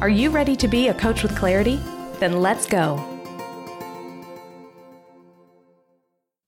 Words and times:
Are 0.00 0.08
you 0.08 0.30
ready 0.30 0.56
to 0.56 0.66
be 0.66 0.88
a 0.88 0.94
coach 0.94 1.22
with 1.22 1.36
clarity? 1.36 1.78
Then 2.20 2.40
let's 2.40 2.64
go. 2.64 2.94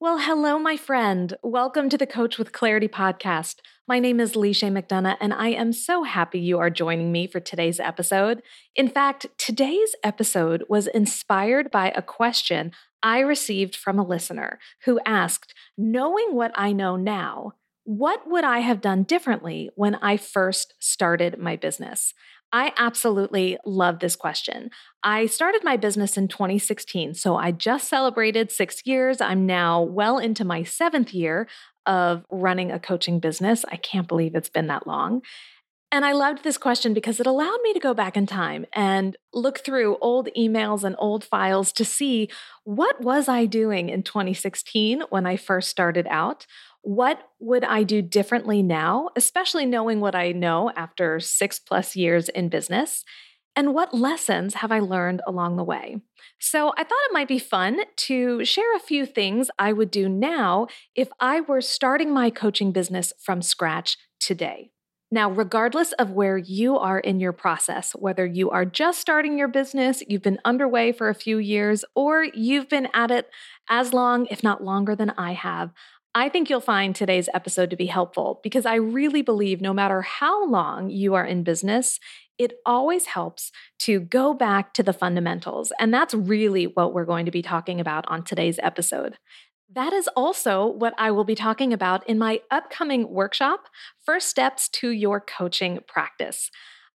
Well, 0.00 0.20
hello, 0.20 0.58
my 0.58 0.78
friend. 0.78 1.34
Welcome 1.42 1.90
to 1.90 1.98
the 1.98 2.06
Coach 2.06 2.38
with 2.38 2.52
Clarity 2.52 2.88
podcast. 2.88 3.56
My 3.86 3.98
name 3.98 4.20
is 4.20 4.32
Leisha 4.32 4.72
McDonough, 4.72 5.18
and 5.20 5.34
I 5.34 5.48
am 5.48 5.74
so 5.74 6.02
happy 6.02 6.40
you 6.40 6.58
are 6.60 6.70
joining 6.70 7.12
me 7.12 7.26
for 7.26 7.40
today's 7.40 7.78
episode. 7.78 8.42
In 8.74 8.88
fact, 8.88 9.26
today's 9.36 9.94
episode 10.02 10.64
was 10.70 10.86
inspired 10.86 11.70
by 11.70 11.90
a 11.90 12.00
question 12.00 12.72
I 13.02 13.18
received 13.18 13.76
from 13.76 13.98
a 13.98 14.06
listener 14.06 14.60
who 14.86 14.98
asked, 15.04 15.52
Knowing 15.76 16.28
what 16.34 16.52
I 16.54 16.72
know 16.72 16.96
now, 16.96 17.52
what 17.84 18.26
would 18.26 18.44
I 18.44 18.60
have 18.60 18.80
done 18.80 19.02
differently 19.02 19.68
when 19.74 19.96
I 19.96 20.16
first 20.16 20.72
started 20.78 21.38
my 21.38 21.56
business? 21.56 22.14
I 22.52 22.72
absolutely 22.76 23.56
love 23.64 24.00
this 24.00 24.14
question. 24.14 24.70
I 25.02 25.26
started 25.26 25.64
my 25.64 25.76
business 25.76 26.18
in 26.18 26.28
2016, 26.28 27.14
so 27.14 27.36
I 27.36 27.50
just 27.50 27.88
celebrated 27.88 28.50
six 28.50 28.82
years. 28.84 29.20
I'm 29.20 29.46
now 29.46 29.80
well 29.80 30.18
into 30.18 30.44
my 30.44 30.62
seventh 30.62 31.14
year 31.14 31.48
of 31.86 32.24
running 32.30 32.70
a 32.70 32.78
coaching 32.78 33.20
business. 33.20 33.64
I 33.70 33.76
can't 33.76 34.06
believe 34.06 34.34
it's 34.34 34.50
been 34.50 34.66
that 34.66 34.86
long. 34.86 35.22
And 35.90 36.06
I 36.06 36.12
loved 36.12 36.42
this 36.42 36.56
question 36.56 36.94
because 36.94 37.20
it 37.20 37.26
allowed 37.26 37.58
me 37.62 37.74
to 37.74 37.78
go 37.78 37.92
back 37.92 38.16
in 38.16 38.26
time 38.26 38.64
and 38.72 39.14
look 39.34 39.58
through 39.58 39.98
old 40.00 40.30
emails 40.36 40.84
and 40.84 40.96
old 40.98 41.22
files 41.22 41.70
to 41.72 41.84
see 41.84 42.30
what 42.64 43.02
was 43.02 43.28
I 43.28 43.44
doing 43.44 43.90
in 43.90 44.02
2016 44.02 45.02
when 45.10 45.26
I 45.26 45.36
first 45.36 45.68
started 45.68 46.06
out? 46.08 46.46
What 46.82 47.20
would 47.38 47.64
I 47.64 47.84
do 47.84 48.02
differently 48.02 48.62
now, 48.62 49.10
especially 49.16 49.66
knowing 49.66 50.00
what 50.00 50.14
I 50.14 50.32
know 50.32 50.70
after 50.76 51.20
six 51.20 51.58
plus 51.58 51.96
years 51.96 52.28
in 52.28 52.48
business? 52.48 53.04
And 53.54 53.74
what 53.74 53.94
lessons 53.94 54.54
have 54.54 54.72
I 54.72 54.80
learned 54.80 55.20
along 55.26 55.56
the 55.56 55.64
way? 55.64 55.98
So 56.40 56.72
I 56.76 56.84
thought 56.84 57.06
it 57.08 57.12
might 57.12 57.28
be 57.28 57.38
fun 57.38 57.80
to 57.96 58.44
share 58.44 58.74
a 58.74 58.80
few 58.80 59.04
things 59.04 59.50
I 59.58 59.72
would 59.72 59.90
do 59.90 60.08
now 60.08 60.68
if 60.96 61.08
I 61.20 61.40
were 61.40 61.60
starting 61.60 62.12
my 62.12 62.30
coaching 62.30 62.72
business 62.72 63.12
from 63.22 63.42
scratch 63.42 63.96
today. 64.18 64.70
Now, 65.10 65.30
regardless 65.30 65.92
of 65.92 66.12
where 66.12 66.38
you 66.38 66.78
are 66.78 66.98
in 66.98 67.20
your 67.20 67.34
process, 67.34 67.92
whether 67.92 68.24
you 68.24 68.48
are 68.48 68.64
just 68.64 68.98
starting 68.98 69.38
your 69.38 69.48
business, 69.48 70.02
you've 70.08 70.22
been 70.22 70.38
underway 70.42 70.90
for 70.90 71.10
a 71.10 71.14
few 71.14 71.36
years, 71.36 71.84
or 71.94 72.24
you've 72.24 72.70
been 72.70 72.88
at 72.94 73.10
it 73.10 73.28
as 73.68 73.92
long, 73.92 74.26
if 74.30 74.42
not 74.42 74.64
longer 74.64 74.96
than 74.96 75.10
I 75.10 75.34
have, 75.34 75.72
I 76.14 76.28
think 76.28 76.50
you'll 76.50 76.60
find 76.60 76.94
today's 76.94 77.30
episode 77.32 77.70
to 77.70 77.76
be 77.76 77.86
helpful 77.86 78.40
because 78.42 78.66
I 78.66 78.74
really 78.74 79.22
believe 79.22 79.62
no 79.62 79.72
matter 79.72 80.02
how 80.02 80.46
long 80.46 80.90
you 80.90 81.14
are 81.14 81.24
in 81.24 81.42
business, 81.42 81.98
it 82.36 82.54
always 82.66 83.06
helps 83.06 83.50
to 83.80 84.00
go 84.00 84.34
back 84.34 84.74
to 84.74 84.82
the 84.82 84.92
fundamentals. 84.92 85.72
And 85.78 85.92
that's 85.92 86.12
really 86.12 86.64
what 86.64 86.92
we're 86.92 87.06
going 87.06 87.24
to 87.24 87.32
be 87.32 87.40
talking 87.40 87.80
about 87.80 88.04
on 88.08 88.24
today's 88.24 88.58
episode. 88.62 89.16
That 89.74 89.94
is 89.94 90.06
also 90.14 90.66
what 90.66 90.92
I 90.98 91.10
will 91.12 91.24
be 91.24 91.34
talking 91.34 91.72
about 91.72 92.06
in 92.06 92.18
my 92.18 92.42
upcoming 92.50 93.08
workshop, 93.08 93.68
First 94.04 94.28
Steps 94.28 94.68
to 94.70 94.90
Your 94.90 95.18
Coaching 95.18 95.78
Practice. 95.86 96.50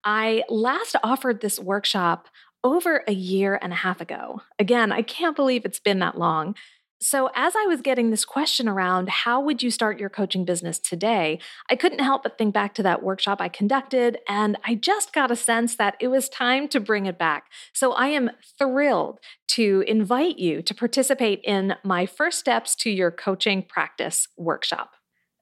I 0.03 0.43
last 0.49 0.97
offered 1.05 1.41
this 1.41 1.61
workshop 1.61 2.29
over 2.65 3.05
a 3.07 3.13
year 3.13 3.59
and 3.63 3.73
a 3.73 3.77
half 3.77 4.01
ago. 4.01 4.41
Again, 4.59 4.91
I 4.91 5.03
can't 5.03 5.37
believe 5.37 5.65
it's 5.65 5.79
been 5.79 6.01
that 6.01 6.19
long. 6.19 6.57
So, 7.05 7.29
as 7.35 7.55
I 7.55 7.67
was 7.67 7.83
getting 7.83 8.09
this 8.09 8.25
question 8.25 8.67
around 8.67 9.11
how 9.11 9.39
would 9.39 9.63
you 9.63 9.71
start 9.71 10.01
your 10.01 10.09
coaching 10.09 10.47
business 10.47 10.79
today, 10.79 11.39
I 11.69 11.77
couldn't 11.77 11.99
help 11.99 12.23
but 12.23 12.39
think 12.39 12.55
back 12.55 12.73
to 12.77 12.83
that 12.83 13.03
workshop 13.03 13.43
I 13.43 13.51
conducted, 13.51 14.21
and 14.27 14.57
I 14.65 14.75
just 14.75 15.13
got 15.13 15.31
a 15.31 15.37
sense 15.37 15.77
that 15.77 15.97
it 16.01 16.09
was 16.09 16.31
time 16.31 16.67
to 16.69 16.81
bring 16.81 17.05
it 17.05 17.19
back. 17.19 17.51
So, 17.75 17.93
I 17.93 18.07
am 18.07 18.31
thrilled 18.59 19.19
to 19.49 19.85
invite 19.87 20.39
you 20.39 20.63
to 20.63 20.75
participate 20.75 21.43
in 21.45 21.75
my 21.85 22.07
First 22.07 22.39
Steps 22.39 22.75
to 22.77 22.91
Your 22.91 23.11
Coaching 23.11 23.63
Practice 23.63 24.29
workshop. 24.39 24.93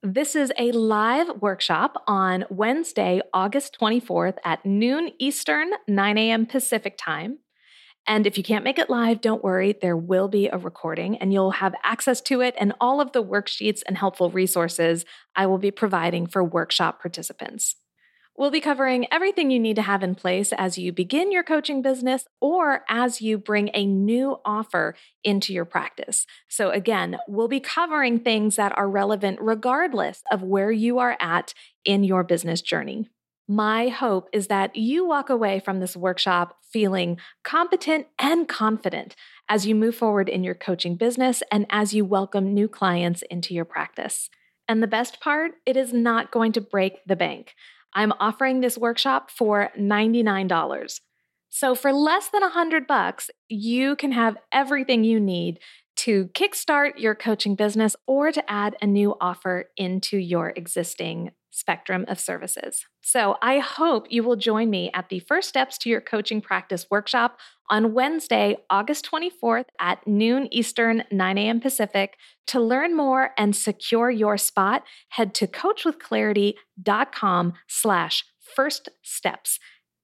This 0.01 0.35
is 0.35 0.51
a 0.59 0.73
live 0.73 1.29
workshop 1.41 2.03
on 2.07 2.43
Wednesday, 2.49 3.21
August 3.33 3.77
24th 3.79 4.35
at 4.43 4.65
noon 4.65 5.11
Eastern, 5.17 5.71
9 5.87 6.17
a.m. 6.17 6.45
Pacific 6.45 6.97
time. 6.99 7.37
And 8.05 8.27
if 8.27 8.37
you 8.37 8.43
can't 8.43 8.65
make 8.65 8.79
it 8.79 8.89
live, 8.89 9.21
don't 9.21 9.43
worry, 9.43 9.77
there 9.81 9.95
will 9.95 10.27
be 10.27 10.47
a 10.47 10.57
recording 10.57 11.17
and 11.17 11.31
you'll 11.31 11.51
have 11.51 11.75
access 11.83 12.19
to 12.21 12.41
it 12.41 12.53
and 12.57 12.73
all 12.81 12.99
of 12.99 13.13
the 13.13 13.23
worksheets 13.23 13.81
and 13.87 13.97
helpful 13.97 14.29
resources 14.29 15.05
I 15.35 15.45
will 15.45 15.57
be 15.57 15.71
providing 15.71 16.27
for 16.27 16.43
workshop 16.43 17.01
participants. 17.01 17.75
We'll 18.35 18.49
be 18.49 18.61
covering 18.61 19.05
everything 19.11 19.51
you 19.51 19.59
need 19.59 19.75
to 19.75 19.83
have 19.83 20.01
in 20.01 20.15
place 20.15 20.51
as 20.53 20.75
you 20.75 20.91
begin 20.91 21.31
your 21.31 21.43
coaching 21.43 21.83
business 21.83 22.25
or 22.41 22.83
as 22.89 23.21
you 23.21 23.37
bring 23.37 23.69
a 23.75 23.85
new 23.85 24.37
offer 24.43 24.95
into 25.23 25.53
your 25.53 25.65
practice. 25.65 26.25
So, 26.47 26.71
again, 26.71 27.19
we'll 27.27 27.47
be 27.47 27.59
covering 27.59 28.19
things 28.19 28.55
that 28.55 28.75
are 28.75 28.89
relevant 28.89 29.37
regardless 29.39 30.23
of 30.31 30.41
where 30.41 30.71
you 30.71 30.97
are 30.97 31.15
at 31.19 31.53
in 31.85 32.03
your 32.03 32.23
business 32.23 32.63
journey. 32.63 33.07
My 33.47 33.89
hope 33.89 34.29
is 34.31 34.47
that 34.47 34.75
you 34.75 35.05
walk 35.05 35.29
away 35.29 35.59
from 35.59 35.79
this 35.79 35.97
workshop 35.97 36.57
feeling 36.71 37.17
competent 37.43 38.07
and 38.17 38.47
confident 38.47 39.15
as 39.49 39.67
you 39.67 39.75
move 39.75 39.95
forward 39.95 40.29
in 40.29 40.45
your 40.45 40.55
coaching 40.55 40.95
business 40.95 41.43
and 41.51 41.65
as 41.69 41.93
you 41.93 42.05
welcome 42.05 42.53
new 42.53 42.69
clients 42.69 43.21
into 43.23 43.53
your 43.53 43.65
practice. 43.65 44.29
And 44.69 44.81
the 44.81 44.87
best 44.87 45.19
part, 45.19 45.51
it 45.65 45.75
is 45.75 45.91
not 45.91 46.31
going 46.31 46.53
to 46.53 46.61
break 46.61 46.99
the 47.05 47.17
bank. 47.17 47.53
I'm 47.93 48.13
offering 48.13 48.61
this 48.61 48.77
workshop 48.77 49.29
for 49.29 49.71
$99. 49.77 51.01
So 51.49 51.75
for 51.75 51.91
less 51.91 52.29
than 52.29 52.41
100 52.41 52.87
bucks, 52.87 53.29
you 53.49 53.97
can 53.97 54.13
have 54.13 54.37
everything 54.53 55.03
you 55.03 55.19
need 55.19 55.59
to 55.97 56.27
kickstart 56.27 56.97
your 56.97 57.13
coaching 57.13 57.55
business 57.55 57.95
or 58.07 58.31
to 58.31 58.49
add 58.49 58.77
a 58.81 58.87
new 58.87 59.15
offer 59.19 59.65
into 59.77 60.17
your 60.17 60.53
existing 60.55 61.31
spectrum 61.53 62.03
of 62.07 62.19
services. 62.19 62.85
So 63.01 63.37
I 63.41 63.59
hope 63.59 64.07
you 64.09 64.23
will 64.23 64.35
join 64.35 64.71
me 64.71 64.89
at 64.93 65.07
the 65.09 65.19
First 65.19 65.49
Steps 65.49 65.77
to 65.79 65.89
Your 65.89 65.99
Coaching 66.01 66.39
Practice 66.41 66.87
workshop 66.89 67.37
on 67.69 67.93
Wednesday, 67.93 68.57
August 68.69 69.07
24th 69.09 69.65
at 69.79 70.05
noon 70.07 70.47
Eastern, 70.51 71.03
9 71.11 71.37
a.m. 71.37 71.61
Pacific. 71.61 72.15
To 72.47 72.59
learn 72.59 72.97
more 72.97 73.29
and 73.37 73.55
secure 73.55 74.09
your 74.09 74.37
spot, 74.37 74.83
head 75.09 75.35
to 75.35 75.45
coachwithclarity.com 75.47 77.53
slash 77.67 78.25
first 78.55 78.89
steps. 79.03 79.59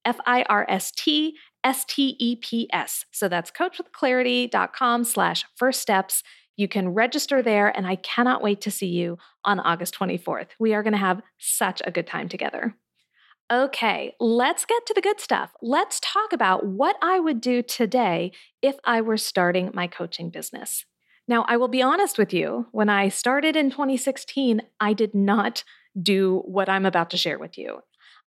F-I-R-S-T 0.06 1.36
S-T-E-P-S. 1.64 3.06
So 3.12 3.28
that's 3.28 3.52
coachwithclarity.com 3.52 5.04
slash 5.04 5.46
first 5.58 5.82
steps. 5.82 6.24
You 6.60 6.68
can 6.68 6.90
register 6.90 7.42
there, 7.42 7.70
and 7.70 7.88
I 7.88 7.96
cannot 7.96 8.42
wait 8.42 8.60
to 8.62 8.70
see 8.70 8.88
you 8.88 9.18
on 9.46 9.62
August 9.62 9.98
24th. 9.98 10.48
We 10.60 10.74
are 10.74 10.84
going 10.84 10.92
to 10.92 11.00
have 11.00 11.22
such 11.38 11.82
a 11.86 11.92
good 11.92 12.06
time 12.06 12.28
together. 12.28 12.76
Okay, 13.50 14.14
let's 14.20 14.66
get 14.66 14.86
to 14.86 14.94
the 14.94 15.00
good 15.00 15.22
stuff. 15.22 15.52
Let's 15.62 16.02
talk 16.02 16.34
about 16.34 16.66
what 16.66 16.98
I 17.02 17.18
would 17.18 17.40
do 17.40 17.64
today 17.64 18.34
if 18.62 18.76
I 18.84 19.00
were 19.00 19.16
starting 19.16 19.72
my 19.74 19.88
coaching 19.88 20.30
business. 20.32 20.84
Now, 21.30 21.46
I 21.48 21.56
will 21.56 21.70
be 21.70 21.82
honest 21.82 22.18
with 22.18 22.34
you, 22.34 22.68
when 22.74 22.90
I 22.90 23.08
started 23.08 23.56
in 23.56 23.72
2016, 23.72 24.62
I 24.82 24.92
did 24.92 25.16
not 25.16 25.64
do 26.02 26.44
what 26.44 26.68
I'm 26.68 26.86
about 26.86 27.10
to 27.12 27.18
share 27.18 27.40
with 27.40 27.58
you. 27.58 27.84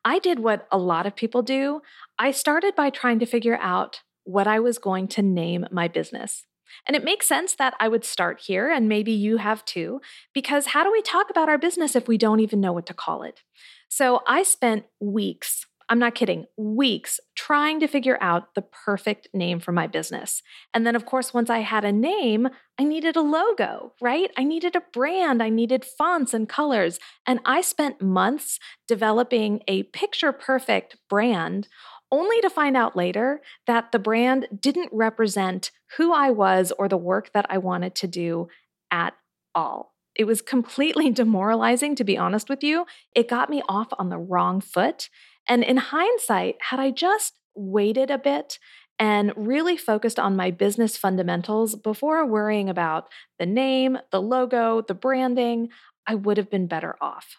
I 0.07 0.19
did 0.19 0.39
what 0.39 0.67
a 0.73 0.79
lot 0.79 1.05
of 1.05 1.15
people 1.15 1.43
do. 1.43 1.83
I 2.19 2.31
started 2.31 2.75
by 2.75 2.89
trying 2.89 3.19
to 3.19 3.27
figure 3.27 3.59
out 3.61 4.01
what 4.25 4.47
I 4.47 4.59
was 4.59 4.79
going 4.79 5.09
to 5.09 5.21
name 5.21 5.67
my 5.71 5.87
business. 5.87 6.47
And 6.87 6.97
it 6.97 7.05
makes 7.05 7.27
sense 7.27 7.55
that 7.55 7.75
I 7.81 7.89
would 7.89 8.05
start 8.05 8.43
here, 8.47 8.71
and 8.71 8.89
maybe 8.89 9.13
you 9.13 9.39
have 9.39 9.65
too, 9.65 10.01
because 10.35 10.69
how 10.69 10.85
do 10.85 10.93
we 10.93 11.03
talk 11.03 11.31
about 11.31 11.49
our 11.49 11.59
business 11.59 11.97
if 11.97 12.09
we 12.09 12.19
don't 12.19 12.41
even 12.41 12.61
know 12.61 12.73
what 12.73 12.87
to 12.87 12.95
call 12.95 13.23
it? 13.23 13.41
So 13.89 14.23
I 14.27 14.43
spent 14.43 14.85
weeks, 15.01 15.67
I'm 15.89 15.99
not 15.99 16.15
kidding, 16.15 16.47
weeks 16.57 17.21
trying 17.35 17.81
to 17.81 17.87
figure 17.87 18.17
out 18.23 18.55
the 18.55 18.63
perfect 18.63 19.29
name 19.35 19.61
for 19.61 19.73
my 19.73 19.87
business. 19.87 20.43
And 20.73 20.87
then, 20.87 20.97
of 20.97 21.05
course, 21.05 21.35
once 21.35 21.51
I 21.51 21.59
had 21.59 21.85
a 21.85 21.93
name, 21.93 22.49
I 22.79 22.85
needed 22.85 23.17
a 23.17 23.21
logo, 23.21 23.93
right? 24.01 24.31
I 24.39 24.45
needed 24.45 24.75
a 24.75 24.83
brand, 24.93 25.43
I 25.43 25.51
needed 25.51 25.85
fonts 25.85 26.33
and 26.33 26.49
colors. 26.49 26.99
And 27.27 27.41
I 27.45 27.61
spent 27.61 28.01
months 28.01 28.59
developing 28.89 29.61
a 29.69 29.83
picture 29.83 30.33
perfect 30.33 30.97
brand 31.11 31.69
only 32.13 32.41
to 32.43 32.51
find 32.51 32.77
out 32.77 32.95
later 32.95 33.41
that 33.67 33.91
the 33.91 33.99
brand 33.99 34.47
didn't 34.61 34.91
represent 34.93 35.73
who 35.97 36.13
I 36.13 36.31
was 36.31 36.73
or 36.79 36.89
the 36.89 36.97
work 36.97 37.33
that 37.33 37.47
I 37.49 37.59
wanted 37.59 37.95
to 37.97 38.07
do 38.07 38.49
at 38.91 39.15
all. 39.55 39.95
It 40.15 40.25
was 40.25 40.43
completely 40.43 41.11
demoralizing, 41.23 41.97
to 41.97 42.05
be 42.05 42.19
honest 42.19 42.49
with 42.49 42.63
you. 42.63 42.87
It 43.17 43.29
got 43.29 43.51
me 43.51 43.63
off 43.69 43.89
on 43.99 44.11
the 44.11 44.19
wrong 44.19 44.61
foot. 44.61 45.09
And 45.49 45.65
in 45.65 45.79
hindsight, 45.79 46.57
had 46.61 46.79
I 46.79 46.91
just 46.91 47.39
waited 47.57 48.11
a 48.11 48.19
bit 48.19 48.59
and 48.99 49.33
really 49.35 49.77
focused 49.77 50.19
on 50.19 50.37
my 50.37 50.51
business 50.51 50.97
fundamentals 50.97 51.75
before 51.75 52.25
worrying 52.27 52.69
about 52.69 53.09
the 53.39 53.47
name, 53.47 53.99
the 54.13 54.23
logo, 54.23 54.83
the 54.83 54.95
branding, 54.95 55.71
I 56.07 56.15
would 56.15 56.37
have 56.37 56.51
been 56.51 56.67
better 56.67 56.97
off. 57.01 57.39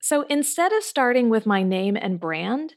So 0.00 0.22
instead 0.22 0.72
of 0.72 0.82
starting 0.82 1.28
with 1.28 1.46
my 1.46 1.62
name 1.62 1.96
and 1.96 2.20
brand, 2.20 2.74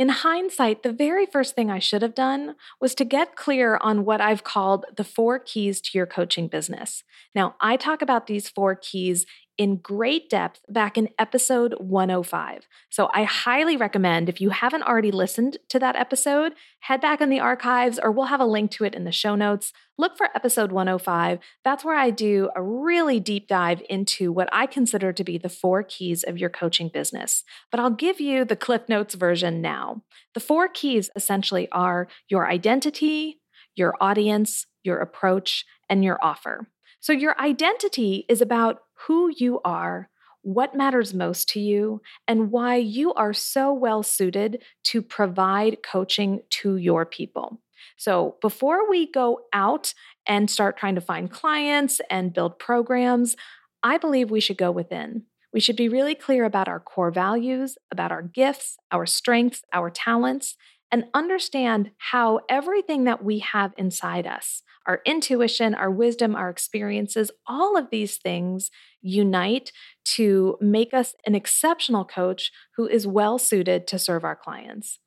in 0.00 0.08
hindsight, 0.08 0.82
the 0.82 0.94
very 0.94 1.26
first 1.26 1.54
thing 1.54 1.70
I 1.70 1.78
should 1.78 2.00
have 2.00 2.14
done 2.14 2.54
was 2.80 2.94
to 2.94 3.04
get 3.04 3.36
clear 3.36 3.76
on 3.82 4.06
what 4.06 4.18
I've 4.18 4.42
called 4.42 4.86
the 4.96 5.04
four 5.04 5.38
keys 5.38 5.78
to 5.82 5.90
your 5.98 6.06
coaching 6.06 6.48
business. 6.48 7.04
Now, 7.34 7.54
I 7.60 7.76
talk 7.76 8.00
about 8.00 8.26
these 8.26 8.48
four 8.48 8.74
keys 8.74 9.26
in 9.60 9.76
great 9.76 10.30
depth 10.30 10.62
back 10.70 10.96
in 10.96 11.10
episode 11.18 11.74
105. 11.78 12.66
So 12.88 13.10
I 13.12 13.24
highly 13.24 13.76
recommend 13.76 14.30
if 14.30 14.40
you 14.40 14.48
haven't 14.48 14.84
already 14.84 15.10
listened 15.10 15.58
to 15.68 15.78
that 15.78 15.96
episode, 15.96 16.54
head 16.80 17.02
back 17.02 17.20
in 17.20 17.28
the 17.28 17.40
archives 17.40 18.00
or 18.02 18.10
we'll 18.10 18.24
have 18.24 18.40
a 18.40 18.46
link 18.46 18.70
to 18.70 18.84
it 18.84 18.94
in 18.94 19.04
the 19.04 19.12
show 19.12 19.34
notes. 19.34 19.74
Look 19.98 20.16
for 20.16 20.30
episode 20.34 20.72
105. 20.72 21.40
That's 21.62 21.84
where 21.84 21.94
I 21.94 22.08
do 22.08 22.48
a 22.56 22.62
really 22.62 23.20
deep 23.20 23.48
dive 23.48 23.82
into 23.90 24.32
what 24.32 24.48
I 24.50 24.64
consider 24.64 25.12
to 25.12 25.24
be 25.24 25.36
the 25.36 25.50
four 25.50 25.82
keys 25.82 26.22
of 26.22 26.38
your 26.38 26.48
coaching 26.48 26.88
business. 26.88 27.44
But 27.70 27.80
I'll 27.80 27.90
give 27.90 28.18
you 28.18 28.46
the 28.46 28.56
Cliff 28.56 28.88
Notes 28.88 29.14
version 29.14 29.60
now. 29.60 30.04
The 30.32 30.40
four 30.40 30.68
keys 30.68 31.10
essentially 31.14 31.68
are 31.70 32.08
your 32.30 32.48
identity, 32.48 33.40
your 33.76 33.94
audience, 34.00 34.64
your 34.82 35.00
approach, 35.00 35.66
and 35.90 36.02
your 36.02 36.18
offer. 36.22 36.66
So, 37.00 37.12
your 37.12 37.38
identity 37.40 38.26
is 38.28 38.40
about 38.40 38.82
who 39.06 39.32
you 39.34 39.60
are, 39.64 40.10
what 40.42 40.74
matters 40.74 41.14
most 41.14 41.48
to 41.50 41.60
you, 41.60 42.02
and 42.28 42.50
why 42.50 42.76
you 42.76 43.12
are 43.14 43.32
so 43.32 43.72
well 43.72 44.02
suited 44.02 44.62
to 44.84 45.02
provide 45.02 45.82
coaching 45.82 46.42
to 46.50 46.76
your 46.76 47.06
people. 47.06 47.60
So, 47.96 48.36
before 48.42 48.88
we 48.88 49.10
go 49.10 49.40
out 49.52 49.94
and 50.26 50.50
start 50.50 50.76
trying 50.76 50.94
to 50.94 51.00
find 51.00 51.30
clients 51.30 52.00
and 52.10 52.34
build 52.34 52.58
programs, 52.58 53.36
I 53.82 53.96
believe 53.96 54.30
we 54.30 54.40
should 54.40 54.58
go 54.58 54.70
within. 54.70 55.24
We 55.52 55.60
should 55.60 55.76
be 55.76 55.88
really 55.88 56.14
clear 56.14 56.44
about 56.44 56.68
our 56.68 56.80
core 56.80 57.10
values, 57.10 57.76
about 57.90 58.12
our 58.12 58.22
gifts, 58.22 58.76
our 58.92 59.06
strengths, 59.06 59.62
our 59.72 59.90
talents, 59.90 60.56
and 60.92 61.04
understand 61.14 61.90
how 61.98 62.40
everything 62.48 63.04
that 63.04 63.24
we 63.24 63.40
have 63.40 63.72
inside 63.76 64.26
us 64.26 64.62
our 64.86 65.02
intuition, 65.04 65.74
our 65.74 65.90
wisdom, 65.90 66.34
our 66.34 66.48
experiences, 66.48 67.30
all 67.46 67.76
of 67.76 67.90
these 67.90 68.16
things 68.16 68.70
unite 69.02 69.70
to 70.04 70.56
make 70.60 70.94
us 70.94 71.14
an 71.26 71.34
exceptional 71.34 72.04
coach 72.04 72.50
who 72.76 72.88
is 72.88 73.06
well 73.06 73.38
suited 73.38 73.86
to 73.86 73.98
serve 73.98 74.24
our 74.24 74.34
clients. 74.34 74.98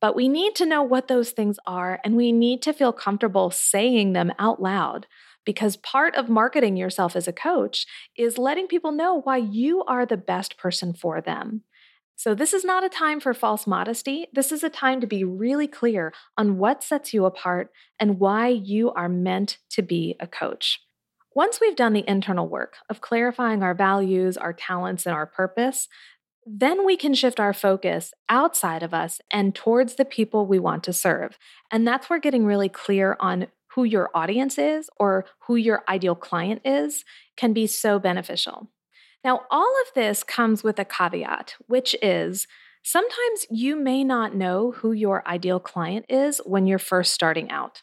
But 0.00 0.16
we 0.16 0.28
need 0.28 0.54
to 0.56 0.66
know 0.66 0.82
what 0.82 1.08
those 1.08 1.30
things 1.32 1.58
are, 1.66 2.00
and 2.02 2.16
we 2.16 2.32
need 2.32 2.62
to 2.62 2.72
feel 2.72 2.92
comfortable 2.92 3.50
saying 3.50 4.14
them 4.14 4.32
out 4.38 4.60
loud 4.60 5.06
because 5.44 5.76
part 5.76 6.14
of 6.14 6.28
marketing 6.28 6.76
yourself 6.76 7.14
as 7.14 7.28
a 7.28 7.32
coach 7.32 7.86
is 8.16 8.38
letting 8.38 8.66
people 8.66 8.92
know 8.92 9.20
why 9.20 9.36
you 9.36 9.84
are 9.84 10.06
the 10.06 10.16
best 10.16 10.56
person 10.58 10.94
for 10.94 11.20
them. 11.20 11.62
So, 12.20 12.34
this 12.34 12.52
is 12.52 12.66
not 12.66 12.84
a 12.84 12.90
time 12.90 13.18
for 13.18 13.32
false 13.32 13.66
modesty. 13.66 14.26
This 14.30 14.52
is 14.52 14.62
a 14.62 14.68
time 14.68 15.00
to 15.00 15.06
be 15.06 15.24
really 15.24 15.66
clear 15.66 16.12
on 16.36 16.58
what 16.58 16.82
sets 16.82 17.14
you 17.14 17.24
apart 17.24 17.70
and 17.98 18.20
why 18.20 18.48
you 18.48 18.90
are 18.90 19.08
meant 19.08 19.56
to 19.70 19.80
be 19.80 20.16
a 20.20 20.26
coach. 20.26 20.80
Once 21.34 21.62
we've 21.62 21.74
done 21.74 21.94
the 21.94 22.04
internal 22.06 22.46
work 22.46 22.74
of 22.90 23.00
clarifying 23.00 23.62
our 23.62 23.72
values, 23.72 24.36
our 24.36 24.52
talents, 24.52 25.06
and 25.06 25.14
our 25.14 25.24
purpose, 25.24 25.88
then 26.44 26.84
we 26.84 26.94
can 26.94 27.14
shift 27.14 27.40
our 27.40 27.54
focus 27.54 28.12
outside 28.28 28.82
of 28.82 28.92
us 28.92 29.22
and 29.30 29.54
towards 29.54 29.94
the 29.94 30.04
people 30.04 30.44
we 30.44 30.58
want 30.58 30.84
to 30.84 30.92
serve. 30.92 31.38
And 31.70 31.88
that's 31.88 32.10
where 32.10 32.20
getting 32.20 32.44
really 32.44 32.68
clear 32.68 33.16
on 33.18 33.46
who 33.68 33.84
your 33.84 34.10
audience 34.14 34.58
is 34.58 34.90
or 34.98 35.24
who 35.46 35.56
your 35.56 35.84
ideal 35.88 36.16
client 36.16 36.60
is 36.66 37.02
can 37.38 37.54
be 37.54 37.66
so 37.66 37.98
beneficial. 37.98 38.68
Now, 39.24 39.42
all 39.50 39.74
of 39.86 39.94
this 39.94 40.22
comes 40.22 40.64
with 40.64 40.78
a 40.78 40.84
caveat, 40.84 41.54
which 41.66 41.94
is 42.02 42.46
sometimes 42.82 43.46
you 43.50 43.76
may 43.76 44.02
not 44.02 44.34
know 44.34 44.72
who 44.72 44.92
your 44.92 45.26
ideal 45.28 45.60
client 45.60 46.06
is 46.08 46.40
when 46.44 46.66
you're 46.66 46.78
first 46.78 47.12
starting 47.12 47.50
out. 47.50 47.82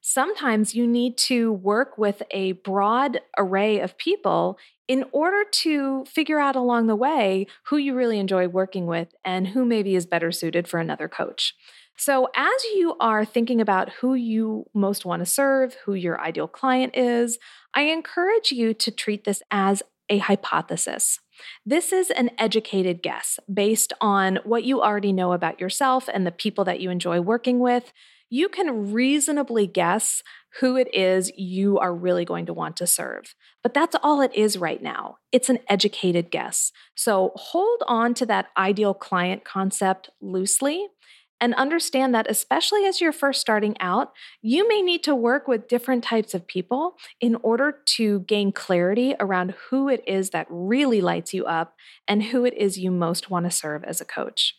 Sometimes 0.00 0.74
you 0.74 0.86
need 0.86 1.16
to 1.16 1.50
work 1.50 1.96
with 1.96 2.22
a 2.30 2.52
broad 2.52 3.20
array 3.38 3.80
of 3.80 3.96
people 3.96 4.58
in 4.86 5.04
order 5.12 5.48
to 5.50 6.04
figure 6.04 6.38
out 6.38 6.56
along 6.56 6.88
the 6.88 6.96
way 6.96 7.46
who 7.68 7.78
you 7.78 7.94
really 7.94 8.18
enjoy 8.18 8.46
working 8.46 8.86
with 8.86 9.14
and 9.24 9.48
who 9.48 9.64
maybe 9.64 9.94
is 9.94 10.04
better 10.04 10.30
suited 10.30 10.68
for 10.68 10.78
another 10.78 11.08
coach. 11.08 11.54
So, 11.96 12.28
as 12.34 12.64
you 12.74 12.96
are 13.00 13.24
thinking 13.24 13.60
about 13.60 13.88
who 14.00 14.14
you 14.14 14.66
most 14.74 15.06
want 15.06 15.20
to 15.20 15.26
serve, 15.26 15.76
who 15.86 15.94
your 15.94 16.20
ideal 16.20 16.48
client 16.48 16.96
is, 16.96 17.38
I 17.72 17.82
encourage 17.82 18.50
you 18.50 18.74
to 18.74 18.90
treat 18.90 19.24
this 19.24 19.42
as 19.50 19.82
a 20.08 20.18
hypothesis. 20.18 21.20
This 21.64 21.92
is 21.92 22.10
an 22.10 22.30
educated 22.38 23.02
guess 23.02 23.38
based 23.52 23.92
on 24.00 24.38
what 24.44 24.64
you 24.64 24.82
already 24.82 25.12
know 25.12 25.32
about 25.32 25.60
yourself 25.60 26.08
and 26.12 26.26
the 26.26 26.32
people 26.32 26.64
that 26.64 26.80
you 26.80 26.90
enjoy 26.90 27.20
working 27.20 27.58
with. 27.58 27.92
You 28.30 28.48
can 28.48 28.92
reasonably 28.92 29.66
guess 29.66 30.22
who 30.60 30.76
it 30.76 30.92
is 30.94 31.32
you 31.36 31.78
are 31.78 31.94
really 31.94 32.24
going 32.24 32.46
to 32.46 32.54
want 32.54 32.76
to 32.76 32.86
serve. 32.86 33.34
But 33.62 33.74
that's 33.74 33.96
all 34.02 34.20
it 34.20 34.34
is 34.34 34.56
right 34.56 34.82
now. 34.82 35.16
It's 35.32 35.48
an 35.48 35.58
educated 35.68 36.30
guess. 36.30 36.70
So 36.94 37.32
hold 37.34 37.82
on 37.86 38.14
to 38.14 38.26
that 38.26 38.48
ideal 38.56 38.94
client 38.94 39.44
concept 39.44 40.10
loosely 40.20 40.88
and 41.40 41.54
understand 41.54 42.14
that, 42.14 42.30
especially 42.30 42.86
as 42.86 43.00
you're 43.00 43.12
first 43.12 43.40
starting 43.40 43.76
out, 43.80 44.12
you 44.40 44.66
may 44.68 44.80
need 44.82 45.02
to 45.04 45.14
work 45.14 45.46
with 45.48 45.68
different 45.68 46.04
types 46.04 46.34
of 46.34 46.46
people 46.46 46.96
in 47.20 47.36
order 47.36 47.78
to 47.86 48.20
gain 48.20 48.52
clarity 48.52 49.14
around 49.20 49.54
who 49.68 49.88
it 49.88 50.02
is 50.06 50.30
that 50.30 50.46
really 50.48 51.00
lights 51.00 51.34
you 51.34 51.44
up 51.44 51.74
and 52.08 52.24
who 52.24 52.44
it 52.44 52.54
is 52.54 52.78
you 52.78 52.90
most 52.90 53.30
want 53.30 53.44
to 53.44 53.50
serve 53.50 53.84
as 53.84 54.00
a 54.00 54.04
coach. 54.04 54.56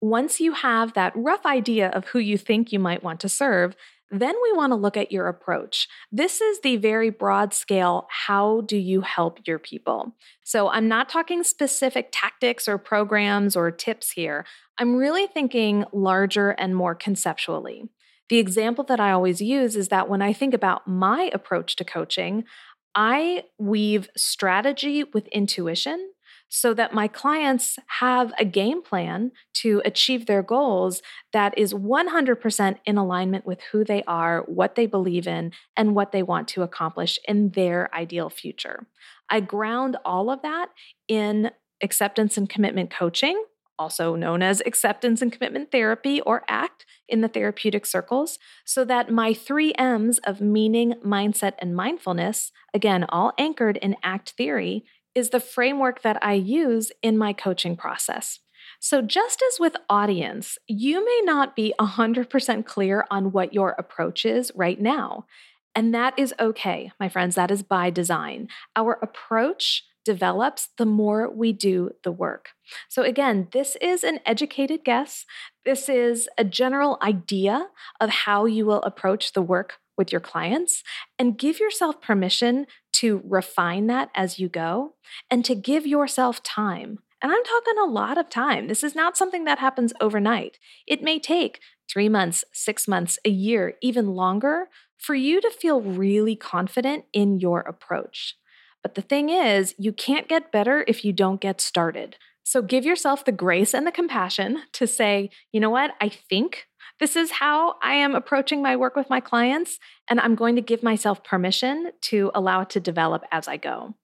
Once 0.00 0.40
you 0.40 0.52
have 0.52 0.94
that 0.94 1.12
rough 1.14 1.44
idea 1.44 1.88
of 1.90 2.06
who 2.06 2.18
you 2.18 2.38
think 2.38 2.72
you 2.72 2.78
might 2.78 3.02
want 3.02 3.20
to 3.20 3.28
serve, 3.28 3.76
then 4.10 4.34
we 4.42 4.52
want 4.52 4.72
to 4.72 4.76
look 4.76 4.96
at 4.96 5.12
your 5.12 5.28
approach. 5.28 5.88
This 6.10 6.40
is 6.40 6.60
the 6.60 6.76
very 6.76 7.10
broad 7.10 7.54
scale 7.54 8.08
how 8.26 8.62
do 8.62 8.76
you 8.76 9.02
help 9.02 9.46
your 9.46 9.58
people? 9.58 10.14
So 10.42 10.68
I'm 10.68 10.88
not 10.88 11.08
talking 11.08 11.44
specific 11.44 12.08
tactics 12.12 12.66
or 12.66 12.78
programs 12.78 13.54
or 13.54 13.70
tips 13.70 14.10
here. 14.12 14.44
I'm 14.78 14.96
really 14.96 15.26
thinking 15.26 15.84
larger 15.92 16.50
and 16.50 16.74
more 16.74 16.94
conceptually. 16.94 17.84
The 18.28 18.38
example 18.38 18.84
that 18.84 19.00
I 19.00 19.12
always 19.12 19.40
use 19.40 19.76
is 19.76 19.88
that 19.88 20.08
when 20.08 20.22
I 20.22 20.32
think 20.32 20.54
about 20.54 20.86
my 20.86 21.30
approach 21.32 21.76
to 21.76 21.84
coaching, 21.84 22.44
I 22.94 23.44
weave 23.58 24.08
strategy 24.16 25.04
with 25.04 25.28
intuition 25.28 26.12
so 26.50 26.74
that 26.74 26.92
my 26.92 27.08
clients 27.08 27.78
have 28.00 28.32
a 28.38 28.44
game 28.44 28.82
plan 28.82 29.30
to 29.54 29.80
achieve 29.84 30.26
their 30.26 30.42
goals 30.42 31.00
that 31.32 31.56
is 31.56 31.72
100% 31.72 32.76
in 32.84 32.98
alignment 32.98 33.46
with 33.46 33.60
who 33.70 33.84
they 33.84 34.02
are, 34.02 34.42
what 34.46 34.74
they 34.74 34.86
believe 34.86 35.28
in, 35.28 35.52
and 35.76 35.94
what 35.94 36.10
they 36.10 36.22
want 36.22 36.48
to 36.48 36.62
accomplish 36.62 37.18
in 37.26 37.50
their 37.50 37.88
ideal 37.94 38.28
future. 38.28 38.86
I 39.30 39.40
ground 39.40 39.96
all 40.04 40.28
of 40.28 40.42
that 40.42 40.70
in 41.06 41.52
acceptance 41.82 42.36
and 42.36 42.48
commitment 42.48 42.90
coaching. 42.90 43.42
Also 43.78 44.14
known 44.14 44.42
as 44.42 44.60
acceptance 44.66 45.22
and 45.22 45.32
commitment 45.32 45.70
therapy 45.72 46.20
or 46.20 46.44
ACT 46.48 46.84
in 47.08 47.22
the 47.22 47.28
therapeutic 47.28 47.86
circles, 47.86 48.38
so 48.66 48.84
that 48.84 49.10
my 49.10 49.32
three 49.32 49.72
M's 49.72 50.18
of 50.18 50.42
meaning, 50.42 50.96
mindset, 51.02 51.54
and 51.60 51.74
mindfulness, 51.74 52.52
again, 52.74 53.06
all 53.08 53.32
anchored 53.38 53.78
in 53.78 53.96
ACT 54.02 54.32
theory, 54.32 54.84
is 55.20 55.30
the 55.30 55.38
framework 55.38 56.02
that 56.02 56.18
I 56.24 56.32
use 56.32 56.90
in 57.02 57.18
my 57.18 57.32
coaching 57.32 57.76
process. 57.76 58.40
So, 58.80 59.02
just 59.02 59.42
as 59.52 59.60
with 59.60 59.76
audience, 59.90 60.56
you 60.66 61.04
may 61.04 61.20
not 61.24 61.54
be 61.54 61.74
100% 61.78 62.64
clear 62.64 63.04
on 63.10 63.30
what 63.30 63.52
your 63.52 63.72
approach 63.78 64.24
is 64.24 64.50
right 64.54 64.80
now. 64.80 65.26
And 65.74 65.94
that 65.94 66.18
is 66.18 66.34
okay, 66.40 66.90
my 66.98 67.10
friends. 67.10 67.34
That 67.34 67.50
is 67.50 67.62
by 67.62 67.90
design. 67.90 68.48
Our 68.74 68.98
approach 69.02 69.84
develops 70.04 70.70
the 70.78 70.86
more 70.86 71.30
we 71.30 71.52
do 71.52 71.90
the 72.04 72.10
work. 72.10 72.50
So, 72.88 73.02
again, 73.02 73.48
this 73.52 73.76
is 73.82 74.02
an 74.02 74.20
educated 74.24 74.82
guess. 74.82 75.26
This 75.66 75.90
is 75.90 76.26
a 76.38 76.44
general 76.44 76.98
idea 77.02 77.68
of 78.00 78.08
how 78.08 78.46
you 78.46 78.64
will 78.64 78.82
approach 78.82 79.34
the 79.34 79.42
work 79.42 79.74
with 79.96 80.12
your 80.12 80.20
clients 80.20 80.82
and 81.18 81.38
give 81.38 81.60
yourself 81.60 82.00
permission 82.00 82.66
to 82.92 83.22
refine 83.24 83.86
that 83.86 84.10
as 84.14 84.38
you 84.38 84.48
go 84.48 84.94
and 85.30 85.44
to 85.44 85.54
give 85.54 85.86
yourself 85.86 86.42
time 86.42 86.98
And 87.22 87.30
I'm 87.30 87.44
talking 87.44 87.74
a 87.78 87.90
lot 87.90 88.16
of 88.16 88.30
time. 88.30 88.68
This 88.68 88.82
is 88.82 88.94
not 88.94 89.16
something 89.16 89.44
that 89.44 89.58
happens 89.58 89.92
overnight. 90.00 90.58
It 90.86 91.02
may 91.02 91.18
take 91.18 91.60
three 91.90 92.08
months, 92.08 92.44
six 92.52 92.88
months, 92.88 93.18
a 93.24 93.30
year, 93.30 93.74
even 93.82 94.14
longer 94.14 94.68
for 94.96 95.14
you 95.14 95.40
to 95.40 95.50
feel 95.50 95.80
really 95.80 96.36
confident 96.36 97.04
in 97.12 97.38
your 97.38 97.60
approach. 97.60 98.36
But 98.82 98.94
the 98.94 99.02
thing 99.02 99.28
is, 99.28 99.74
you 99.78 99.92
can't 99.92 100.28
get 100.28 100.52
better 100.52 100.84
if 100.88 101.04
you 101.04 101.12
don't 101.12 101.40
get 101.40 101.60
started. 101.60 102.16
So 102.42 102.62
give 102.62 102.84
yourself 102.86 103.24
the 103.24 103.32
grace 103.32 103.74
and 103.74 103.86
the 103.86 103.92
compassion 103.92 104.62
to 104.72 104.86
say, 104.86 105.30
you 105.52 105.60
know 105.60 105.70
what, 105.70 105.92
I 106.00 106.08
think 106.08 106.66
this 107.00 107.16
is 107.16 107.30
how 107.30 107.76
I 107.82 107.94
am 107.94 108.14
approaching 108.14 108.62
my 108.62 108.76
work 108.76 108.94
with 108.94 109.10
my 109.10 109.20
clients, 109.20 109.78
and 110.08 110.20
I'm 110.20 110.34
going 110.34 110.54
to 110.56 110.62
give 110.62 110.82
myself 110.82 111.24
permission 111.24 111.92
to 112.02 112.30
allow 112.34 112.60
it 112.60 112.70
to 112.70 112.80
develop 112.80 113.24
as 113.32 113.48
I 113.48 113.56
go. 113.56 113.94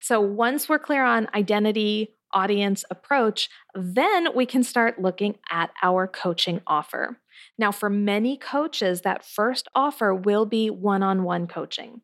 So 0.00 0.20
once 0.20 0.68
we're 0.68 0.78
clear 0.78 1.04
on 1.04 1.28
identity, 1.34 2.14
audience, 2.32 2.84
approach, 2.90 3.48
then 3.74 4.28
we 4.34 4.46
can 4.46 4.62
start 4.62 5.00
looking 5.00 5.36
at 5.50 5.70
our 5.82 6.06
coaching 6.06 6.60
offer. 6.66 7.18
Now, 7.58 7.72
for 7.72 7.90
many 7.90 8.36
coaches, 8.36 9.00
that 9.00 9.24
first 9.24 9.66
offer 9.74 10.14
will 10.14 10.46
be 10.46 10.70
one 10.70 11.02
on 11.02 11.24
one 11.24 11.46
coaching. 11.46 12.02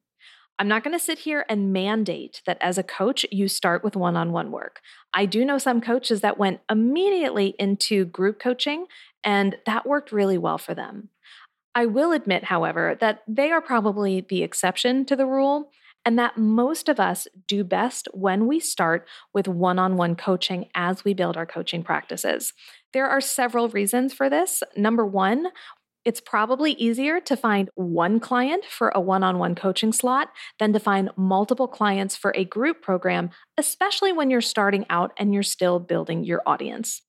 I'm 0.59 0.69
not 0.69 0.85
going 0.85 0.97
to 0.97 1.05
sit 1.05 1.21
here 1.21 1.45
and 1.49 1.73
mandate 1.73 2.41
that 2.47 2.59
as 2.61 2.79
a 2.79 2.85
coach, 2.85 3.26
you 3.33 3.49
start 3.49 3.83
with 3.83 3.97
one 3.97 4.17
on 4.17 4.31
one 4.31 4.53
work. 4.53 4.81
I 5.12 5.26
do 5.26 5.45
know 5.45 5.59
some 5.59 5.81
coaches 5.81 6.21
that 6.21 6.38
went 6.38 6.61
immediately 6.71 7.55
into 7.59 8.05
group 8.05 8.38
coaching, 8.38 8.87
and 9.25 9.57
that 9.66 9.87
worked 9.87 10.12
really 10.12 10.38
well 10.38 10.59
for 10.59 10.75
them. 10.75 11.09
I 11.75 11.87
will 11.87 12.12
admit, 12.12 12.45
however, 12.45 12.97
that 13.00 13.23
they 13.26 13.50
are 13.50 13.61
probably 13.61 14.21
the 14.21 14.43
exception 14.43 15.04
to 15.07 15.16
the 15.16 15.26
rule, 15.26 15.71
and 16.04 16.19
that 16.19 16.37
most 16.37 16.88
of 16.88 17.00
us 17.00 17.26
do 17.49 17.64
best 17.64 18.09
when 18.12 18.47
we 18.47 18.61
start 18.61 19.09
with 19.33 19.49
one 19.49 19.78
on 19.78 19.97
one 19.97 20.14
coaching 20.14 20.69
as 20.75 21.04
we 21.04 21.14
build 21.14 21.37
our 21.37 21.47
coaching 21.47 21.83
practices. 21.83 22.52
There 22.93 23.09
are 23.09 23.21
several 23.21 23.69
reasons 23.71 24.12
for 24.12 24.28
this. 24.28 24.62
Number 24.76 25.07
one, 25.07 25.49
it's 26.04 26.21
probably 26.21 26.73
easier 26.73 27.19
to 27.21 27.37
find 27.37 27.71
one 27.75 28.21
client 28.21 28.64
for 28.66 28.90
a 28.90 29.00
one 29.00 29.23
on 29.23 29.38
one 29.38 29.54
coaching 29.54 29.93
slot 29.93 30.28
than 30.59 30.75
to 30.75 30.78
find 30.78 31.11
multiple 31.16 31.66
clients 31.66 32.14
for 32.14 32.33
a 32.37 32.45
group 32.45 32.83
program, 32.83 33.31
especially 33.57 34.12
when 34.12 34.31
you're 34.31 34.43
starting 34.43 34.85
out 34.90 35.12
and 35.16 35.33
you're 35.33 35.43
still 35.43 35.81
building 35.81 36.23
your 36.23 36.43
audience. 36.45 37.00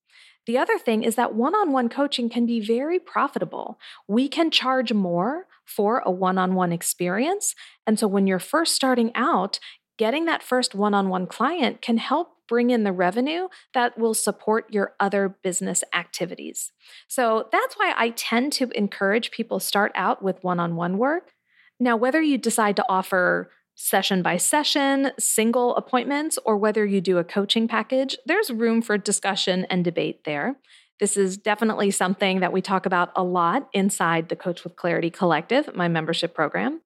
The 0.48 0.58
other 0.58 0.78
thing 0.78 1.04
is 1.04 1.16
that 1.16 1.34
one 1.34 1.56
on 1.56 1.72
one 1.72 1.90
coaching 1.90 2.30
can 2.30 2.46
be 2.46 2.60
very 2.60 3.00
profitable. 3.00 3.80
We 4.08 4.28
can 4.28 4.52
charge 4.52 4.94
more 4.94 5.48
for 5.66 6.04
a 6.06 6.12
one 6.12 6.38
on 6.38 6.54
one 6.54 6.72
experience. 6.72 7.56
And 7.88 7.98
so 7.98 8.08
when 8.08 8.28
you're 8.28 8.40
first 8.40 8.76
starting 8.76 9.12
out, 9.16 9.60
getting 9.98 10.26
that 10.26 10.44
first 10.44 10.76
one 10.76 10.94
on 10.94 11.10
one 11.10 11.26
client 11.26 11.82
can 11.82 11.98
help 11.98 12.34
bring 12.48 12.70
in 12.70 12.84
the 12.84 12.92
revenue 12.92 13.48
that 13.74 13.98
will 13.98 14.14
support 14.14 14.72
your 14.72 14.94
other 15.00 15.36
business 15.42 15.84
activities. 15.94 16.72
So 17.08 17.48
that's 17.52 17.76
why 17.76 17.94
I 17.98 18.12
tend 18.12 18.54
to 18.54 18.70
encourage 18.76 19.32
people 19.32 19.60
start 19.60 19.92
out 19.96 20.22
with 20.22 20.44
one-on-one 20.44 21.00
work. 21.00 21.32
Now, 21.80 21.98
whether 21.98 22.22
you 22.22 22.38
decide 22.38 22.76
to 22.76 22.86
offer 22.88 23.50
session 23.76 24.22
by 24.22 24.38
session, 24.38 25.12
single 25.20 25.76
appointments, 25.76 26.40
or 26.46 26.58
whether 26.58 26.86
you 26.86 27.02
do 27.02 27.18
a 27.18 27.24
coaching 27.24 27.68
package, 27.68 28.18
there's 28.26 28.50
room 28.50 28.82
for 28.82 28.98
discussion 28.98 29.66
and 29.70 29.84
debate 29.84 30.24
there. 30.24 30.56
This 31.00 31.18
is 31.18 31.38
definitely 31.38 31.92
something 31.92 32.40
that 32.40 32.54
we 32.54 32.62
talk 32.62 32.86
about 32.86 33.12
a 33.16 33.24
lot 33.24 33.68
inside 33.74 34.30
the 34.30 34.36
Coach 34.36 34.64
with 34.64 34.78
Clarity 34.78 35.10
Collective, 35.10 35.76
my 35.76 35.90
membership 35.90 36.34
program. 36.34 36.82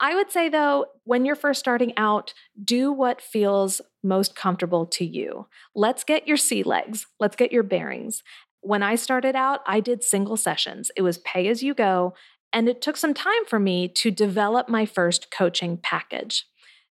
I 0.00 0.14
would 0.14 0.30
say, 0.30 0.48
though, 0.48 0.86
when 1.04 1.24
you're 1.24 1.36
first 1.36 1.60
starting 1.60 1.92
out, 1.96 2.34
do 2.62 2.90
what 2.90 3.20
feels 3.20 3.80
most 4.02 4.34
comfortable 4.34 4.86
to 4.86 5.04
you. 5.04 5.46
Let's 5.74 6.04
get 6.04 6.26
your 6.26 6.36
sea 6.36 6.62
legs, 6.62 7.06
let's 7.20 7.36
get 7.36 7.52
your 7.52 7.62
bearings. 7.62 8.22
When 8.60 8.82
I 8.82 8.94
started 8.94 9.36
out, 9.36 9.60
I 9.66 9.80
did 9.80 10.02
single 10.02 10.38
sessions, 10.38 10.90
it 10.96 11.02
was 11.02 11.18
pay 11.18 11.48
as 11.48 11.62
you 11.62 11.74
go. 11.74 12.14
And 12.54 12.68
it 12.68 12.80
took 12.80 12.96
some 12.96 13.12
time 13.12 13.44
for 13.46 13.58
me 13.58 13.88
to 13.88 14.12
develop 14.12 14.68
my 14.68 14.86
first 14.86 15.32
coaching 15.32 15.76
package. 15.76 16.46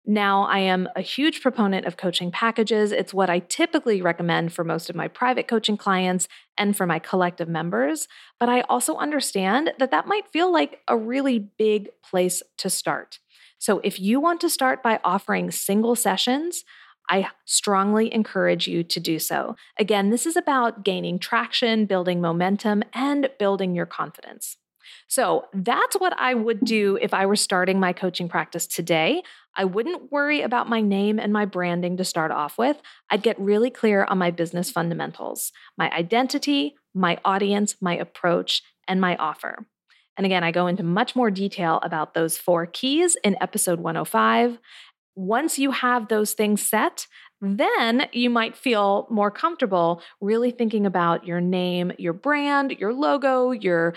Now, 0.05 0.43
I 0.43 0.59
am 0.59 0.89
a 0.97 1.01
huge 1.01 1.41
proponent 1.41 1.85
of 1.85 1.95
coaching 1.95 2.29
packages. 2.29 2.91
It's 2.91 3.13
what 3.13 3.29
I 3.29 3.39
typically 3.39 4.01
recommend 4.01 4.51
for 4.51 4.65
most 4.65 4.89
of 4.89 4.97
my 4.97 5.07
private 5.07 5.47
coaching 5.47 5.77
clients 5.77 6.27
and 6.57 6.75
for 6.75 6.85
my 6.85 6.99
collective 6.99 7.47
members. 7.47 8.09
But 8.37 8.49
I 8.49 8.61
also 8.61 8.97
understand 8.97 9.71
that 9.79 9.91
that 9.91 10.05
might 10.05 10.27
feel 10.27 10.51
like 10.51 10.81
a 10.89 10.97
really 10.97 11.39
big 11.39 11.87
place 12.03 12.43
to 12.57 12.69
start. 12.69 13.19
So, 13.57 13.79
if 13.85 13.97
you 13.97 14.19
want 14.19 14.41
to 14.41 14.49
start 14.49 14.83
by 14.83 14.99
offering 15.05 15.49
single 15.51 15.95
sessions, 15.95 16.65
I 17.09 17.29
strongly 17.45 18.13
encourage 18.13 18.67
you 18.67 18.83
to 18.83 18.99
do 18.99 19.19
so. 19.19 19.55
Again, 19.79 20.09
this 20.09 20.25
is 20.25 20.35
about 20.35 20.83
gaining 20.83 21.17
traction, 21.17 21.85
building 21.85 22.19
momentum, 22.19 22.83
and 22.93 23.29
building 23.39 23.73
your 23.73 23.85
confidence. 23.85 24.57
So 25.07 25.45
that's 25.53 25.95
what 25.95 26.13
I 26.19 26.33
would 26.33 26.61
do 26.61 26.97
if 27.01 27.13
I 27.13 27.25
were 27.25 27.35
starting 27.35 27.79
my 27.79 27.93
coaching 27.93 28.29
practice 28.29 28.67
today. 28.67 29.23
I 29.55 29.65
wouldn't 29.65 30.11
worry 30.11 30.41
about 30.41 30.69
my 30.69 30.81
name 30.81 31.19
and 31.19 31.31
my 31.31 31.45
branding 31.45 31.97
to 31.97 32.03
start 32.03 32.31
off 32.31 32.57
with. 32.57 32.81
I'd 33.09 33.21
get 33.21 33.39
really 33.39 33.69
clear 33.69 34.03
on 34.05 34.17
my 34.17 34.31
business 34.31 34.71
fundamentals 34.71 35.51
my 35.77 35.91
identity, 35.91 36.75
my 36.93 37.17
audience, 37.25 37.75
my 37.81 37.95
approach, 37.95 38.63
and 38.87 38.99
my 38.99 39.15
offer. 39.17 39.65
And 40.17 40.25
again, 40.25 40.43
I 40.43 40.51
go 40.51 40.67
into 40.67 40.83
much 40.83 41.15
more 41.15 41.31
detail 41.31 41.79
about 41.81 42.13
those 42.13 42.37
four 42.37 42.65
keys 42.65 43.17
in 43.23 43.35
episode 43.41 43.79
105. 43.79 44.59
Once 45.15 45.59
you 45.59 45.71
have 45.71 46.07
those 46.07 46.33
things 46.33 46.61
set, 46.61 47.07
then 47.41 48.07
you 48.13 48.29
might 48.29 48.55
feel 48.55 49.07
more 49.09 49.29
comfortable 49.29 50.01
really 50.21 50.51
thinking 50.51 50.85
about 50.85 51.25
your 51.25 51.41
name, 51.41 51.91
your 51.97 52.13
brand, 52.13 52.71
your 52.71 52.93
logo, 52.93 53.51
your 53.51 53.93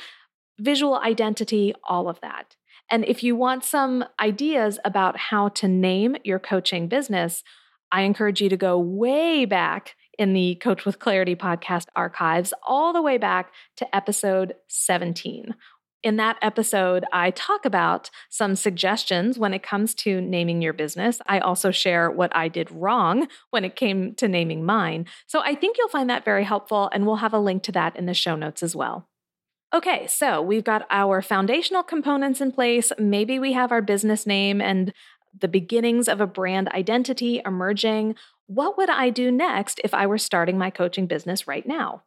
visual 0.58 0.96
identity, 0.96 1.74
all 1.84 2.08
of 2.08 2.20
that. 2.20 2.56
And 2.90 3.04
if 3.04 3.22
you 3.22 3.34
want 3.34 3.64
some 3.64 4.04
ideas 4.20 4.78
about 4.84 5.16
how 5.16 5.48
to 5.50 5.68
name 5.68 6.16
your 6.24 6.38
coaching 6.38 6.88
business, 6.88 7.42
I 7.90 8.02
encourage 8.02 8.40
you 8.40 8.48
to 8.48 8.56
go 8.56 8.78
way 8.78 9.44
back 9.44 9.96
in 10.18 10.32
the 10.32 10.54
Coach 10.56 10.84
with 10.84 10.98
Clarity 10.98 11.36
podcast 11.36 11.86
archives, 11.94 12.54
all 12.66 12.92
the 12.92 13.02
way 13.02 13.18
back 13.18 13.52
to 13.76 13.94
episode 13.94 14.54
17. 14.68 15.54
In 16.02 16.16
that 16.16 16.36
episode, 16.40 17.04
I 17.12 17.32
talk 17.32 17.64
about 17.64 18.10
some 18.30 18.54
suggestions 18.54 19.38
when 19.38 19.52
it 19.52 19.62
comes 19.62 19.94
to 19.96 20.20
naming 20.20 20.62
your 20.62 20.72
business. 20.72 21.20
I 21.26 21.40
also 21.40 21.70
share 21.70 22.10
what 22.10 22.34
I 22.34 22.48
did 22.48 22.70
wrong 22.70 23.26
when 23.50 23.64
it 23.64 23.76
came 23.76 24.14
to 24.14 24.28
naming 24.28 24.64
mine. 24.64 25.06
So 25.26 25.40
I 25.40 25.54
think 25.54 25.76
you'll 25.78 25.88
find 25.88 26.08
that 26.08 26.24
very 26.24 26.44
helpful, 26.44 26.88
and 26.92 27.06
we'll 27.06 27.16
have 27.16 27.34
a 27.34 27.40
link 27.40 27.64
to 27.64 27.72
that 27.72 27.96
in 27.96 28.06
the 28.06 28.14
show 28.14 28.36
notes 28.36 28.62
as 28.62 28.76
well. 28.76 29.08
Okay, 29.74 30.06
so 30.06 30.40
we've 30.40 30.64
got 30.64 30.86
our 30.90 31.20
foundational 31.20 31.82
components 31.82 32.40
in 32.40 32.52
place. 32.52 32.92
Maybe 32.98 33.38
we 33.38 33.52
have 33.52 33.72
our 33.72 33.82
business 33.82 34.26
name 34.26 34.60
and 34.60 34.92
the 35.38 35.48
beginnings 35.48 36.08
of 36.08 36.20
a 36.20 36.26
brand 36.26 36.68
identity 36.68 37.42
emerging. 37.44 38.14
What 38.46 38.78
would 38.78 38.88
I 38.88 39.10
do 39.10 39.30
next 39.30 39.80
if 39.82 39.92
I 39.92 40.06
were 40.06 40.18
starting 40.18 40.56
my 40.56 40.70
coaching 40.70 41.06
business 41.06 41.46
right 41.46 41.66
now? 41.66 42.04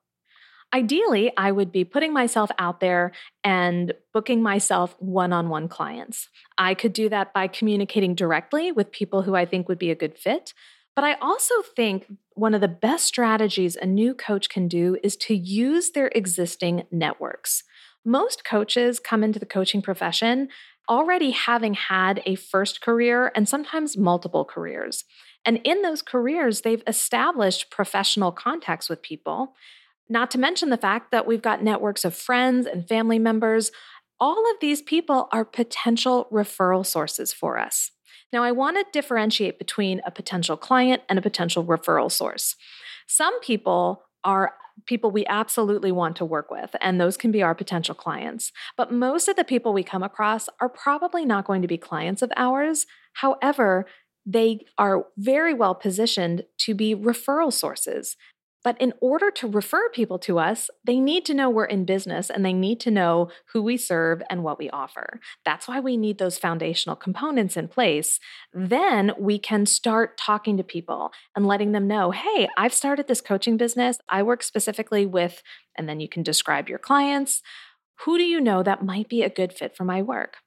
Ideally, 0.74 1.32
I 1.36 1.52
would 1.52 1.72
be 1.72 1.84
putting 1.84 2.14
myself 2.14 2.50
out 2.60 2.80
there 2.80 3.12
and 3.44 3.94
booking 4.14 4.42
myself 4.42 4.96
one 5.00 5.34
on 5.34 5.50
one 5.50 5.68
clients. 5.68 6.30
I 6.58 6.76
could 6.76 6.94
do 6.94 7.10
that 7.10 7.34
by 7.34 7.48
communicating 7.48 8.16
directly 8.16 8.72
with 8.72 8.92
people 8.92 9.24
who 9.24 9.36
I 9.36 9.46
think 9.46 9.68
would 9.68 9.80
be 9.80 9.92
a 9.92 9.96
good 9.96 10.18
fit. 10.18 10.54
But 11.00 11.06
I 11.06 11.14
also 11.22 11.62
think 11.62 12.08
one 12.34 12.54
of 12.54 12.60
the 12.60 12.68
best 12.68 13.06
strategies 13.06 13.78
a 13.78 13.86
new 13.86 14.14
coach 14.14 14.50
can 14.50 14.68
do 14.68 14.98
is 15.02 15.16
to 15.16 15.34
use 15.34 15.92
their 15.92 16.12
existing 16.14 16.88
networks. 16.92 17.64
Most 18.04 18.44
coaches 18.44 19.00
come 19.00 19.24
into 19.24 19.40
the 19.40 19.46
coaching 19.46 19.82
profession 19.82 20.50
already 20.90 21.32
having 21.32 21.74
had 21.74 22.22
a 22.26 22.36
first 22.36 22.82
career 22.82 23.32
and 23.34 23.48
sometimes 23.48 23.96
multiple 23.96 24.44
careers. 24.44 25.06
And 25.46 25.62
in 25.64 25.84
those 25.84 26.02
careers, 26.02 26.64
they've 26.64 26.84
established 26.86 27.72
professional 27.72 28.34
contacts 28.34 28.90
with 28.90 29.02
people. 29.02 29.54
Not 30.10 30.30
to 30.32 30.38
mention 30.38 30.70
the 30.70 30.76
fact 30.76 31.12
that 31.12 31.26
we've 31.26 31.42
got 31.42 31.64
networks 31.64 32.04
of 32.04 32.14
friends 32.14 32.68
and 32.68 32.86
family 32.86 33.20
members. 33.20 33.72
All 34.20 34.52
of 34.52 34.60
these 34.60 34.82
people 34.82 35.30
are 35.32 35.46
potential 35.46 36.28
referral 36.30 36.86
sources 36.86 37.32
for 37.32 37.58
us. 37.58 37.92
Now, 38.32 38.44
I 38.44 38.52
want 38.52 38.78
to 38.78 38.86
differentiate 38.92 39.58
between 39.58 40.02
a 40.06 40.12
potential 40.12 40.58
client 40.58 41.02
and 41.10 41.18
a 41.18 41.22
potential 41.22 41.64
referral 41.64 42.12
source. 42.12 42.56
Some 43.08 43.40
people 43.42 44.04
are 44.24 44.54
people 44.86 45.12
we 45.12 45.26
absolutely 45.26 45.92
want 45.92 46.16
to 46.18 46.26
work 46.26 46.50
with, 46.52 46.76
and 46.80 47.00
those 47.00 47.18
can 47.18 47.32
be 47.32 47.42
our 47.42 47.56
potential 47.56 47.96
clients. 47.96 48.52
But 48.78 48.94
most 48.94 49.28
of 49.28 49.36
the 49.36 49.44
people 49.44 49.74
we 49.74 49.84
come 49.84 50.04
across 50.04 50.48
are 50.62 50.70
probably 50.70 51.26
not 51.26 51.46
going 51.46 51.62
to 51.62 51.68
be 51.68 51.78
clients 51.78 52.22
of 52.22 52.32
ours. 52.38 52.86
However, 53.14 53.86
they 54.26 54.66
are 54.78 55.06
very 55.18 55.54
well 55.54 55.76
positioned 55.76 56.44
to 56.60 56.76
be 56.76 56.96
referral 56.96 57.52
sources. 57.52 58.16
But 58.64 58.80
in 58.82 58.94
order 59.00 59.32
to 59.32 59.48
refer 59.48 59.90
people 59.90 60.20
to 60.20 60.38
us, 60.38 60.70
they 60.84 61.00
need 61.00 61.26
to 61.26 61.34
know 61.34 61.50
we're 61.50 61.66
in 61.66 61.86
business 61.86 62.30
and 62.30 62.46
they 62.46 62.54
need 62.54 62.80
to 62.82 62.92
know 62.92 63.30
who 63.54 63.62
we 63.62 63.78
serve 63.78 64.22
and 64.30 64.44
what 64.44 64.60
we 64.60 64.70
offer. 64.70 65.20
That's 65.46 65.68
why 65.68 65.80
we 65.80 65.96
need 65.96 66.18
those 66.18 66.38
foundational 66.38 66.96
components 66.96 67.56
in 67.56 67.68
place. 67.70 68.20
Then 68.54 69.14
we 69.18 69.40
can 69.40 69.66
start 69.66 70.18
talking 70.18 70.58
to 70.58 70.64
people 70.64 71.12
and 71.36 71.48
letting 71.48 71.72
them 71.72 71.88
know 71.88 72.12
hey, 72.12 72.50
I've 72.58 72.74
started 72.74 73.08
this 73.08 73.22
coaching 73.22 73.56
business. 73.56 73.98
I 74.10 74.24
work 74.24 74.44
specifically 74.44 75.06
with, 75.06 75.42
and 75.78 75.88
then 75.88 76.00
you 76.00 76.10
can 76.10 76.24
describe 76.24 76.68
your 76.68 76.80
clients. 76.80 77.42
Who 78.06 78.18
do 78.18 78.24
you 78.24 78.40
know 78.40 78.64
that 78.64 78.84
might 78.84 79.10
be 79.10 79.24
a 79.24 79.30
good 79.30 79.54
fit 79.54 79.76
for 79.76 79.84
my 79.84 80.02
work? 80.02 80.38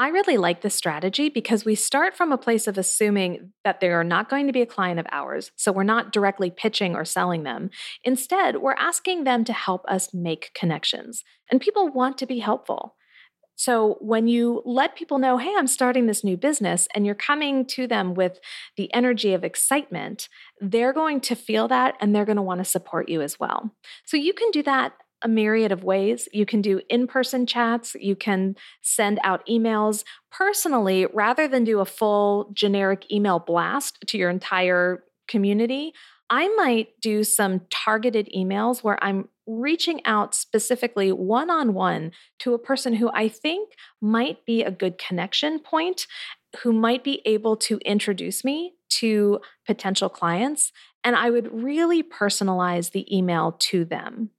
I 0.00 0.08
really 0.08 0.36
like 0.36 0.60
this 0.60 0.76
strategy 0.76 1.28
because 1.28 1.64
we 1.64 1.74
start 1.74 2.16
from 2.16 2.30
a 2.30 2.38
place 2.38 2.68
of 2.68 2.78
assuming 2.78 3.52
that 3.64 3.80
they 3.80 3.90
are 3.90 4.04
not 4.04 4.28
going 4.28 4.46
to 4.46 4.52
be 4.52 4.62
a 4.62 4.66
client 4.66 5.00
of 5.00 5.06
ours. 5.10 5.50
So 5.56 5.72
we're 5.72 5.82
not 5.82 6.12
directly 6.12 6.50
pitching 6.50 6.94
or 6.94 7.04
selling 7.04 7.42
them. 7.42 7.70
Instead, 8.04 8.58
we're 8.58 8.74
asking 8.74 9.24
them 9.24 9.44
to 9.44 9.52
help 9.52 9.84
us 9.88 10.14
make 10.14 10.52
connections. 10.54 11.24
And 11.50 11.60
people 11.60 11.88
want 11.88 12.16
to 12.18 12.26
be 12.26 12.38
helpful. 12.38 12.94
So 13.56 13.96
when 14.00 14.28
you 14.28 14.62
let 14.64 14.94
people 14.94 15.18
know, 15.18 15.36
hey, 15.36 15.52
I'm 15.58 15.66
starting 15.66 16.06
this 16.06 16.22
new 16.22 16.36
business, 16.36 16.86
and 16.94 17.04
you're 17.04 17.16
coming 17.16 17.66
to 17.66 17.88
them 17.88 18.14
with 18.14 18.38
the 18.76 18.94
energy 18.94 19.34
of 19.34 19.42
excitement, 19.42 20.28
they're 20.60 20.92
going 20.92 21.20
to 21.22 21.34
feel 21.34 21.66
that 21.66 21.96
and 22.00 22.14
they're 22.14 22.24
going 22.24 22.36
to 22.36 22.42
want 22.42 22.60
to 22.60 22.64
support 22.64 23.08
you 23.08 23.20
as 23.20 23.40
well. 23.40 23.74
So 24.06 24.16
you 24.16 24.32
can 24.32 24.52
do 24.52 24.62
that 24.62 24.92
a 25.22 25.28
myriad 25.28 25.72
of 25.72 25.84
ways. 25.84 26.28
You 26.32 26.46
can 26.46 26.62
do 26.62 26.80
in 26.88 27.06
person 27.06 27.46
chats, 27.46 27.96
you 27.98 28.14
can 28.14 28.54
send 28.82 29.18
out 29.24 29.46
emails. 29.46 30.04
Personally, 30.30 31.06
rather 31.12 31.48
than 31.48 31.64
do 31.64 31.80
a 31.80 31.84
full 31.84 32.50
generic 32.52 33.10
email 33.10 33.38
blast 33.38 33.98
to 34.06 34.18
your 34.18 34.30
entire 34.30 35.04
community, 35.26 35.92
I 36.30 36.48
might 36.48 36.88
do 37.00 37.24
some 37.24 37.62
targeted 37.70 38.28
emails 38.36 38.82
where 38.82 39.02
I'm 39.02 39.28
reaching 39.46 40.04
out 40.04 40.34
specifically 40.34 41.10
one 41.10 41.50
on 41.50 41.72
one 41.72 42.12
to 42.40 42.52
a 42.52 42.58
person 42.58 42.94
who 42.94 43.10
I 43.14 43.28
think 43.28 43.70
might 44.00 44.44
be 44.44 44.62
a 44.62 44.70
good 44.70 44.98
connection 44.98 45.58
point, 45.58 46.06
who 46.62 46.72
might 46.72 47.02
be 47.02 47.22
able 47.24 47.56
to 47.56 47.78
introduce 47.78 48.44
me 48.44 48.74
to 48.90 49.40
potential 49.66 50.10
clients. 50.10 50.70
And 51.02 51.16
I 51.16 51.30
would 51.30 51.48
really 51.50 52.02
personalize 52.02 52.92
the 52.92 53.06
email 53.14 53.56
to 53.60 53.86
them. 53.86 54.30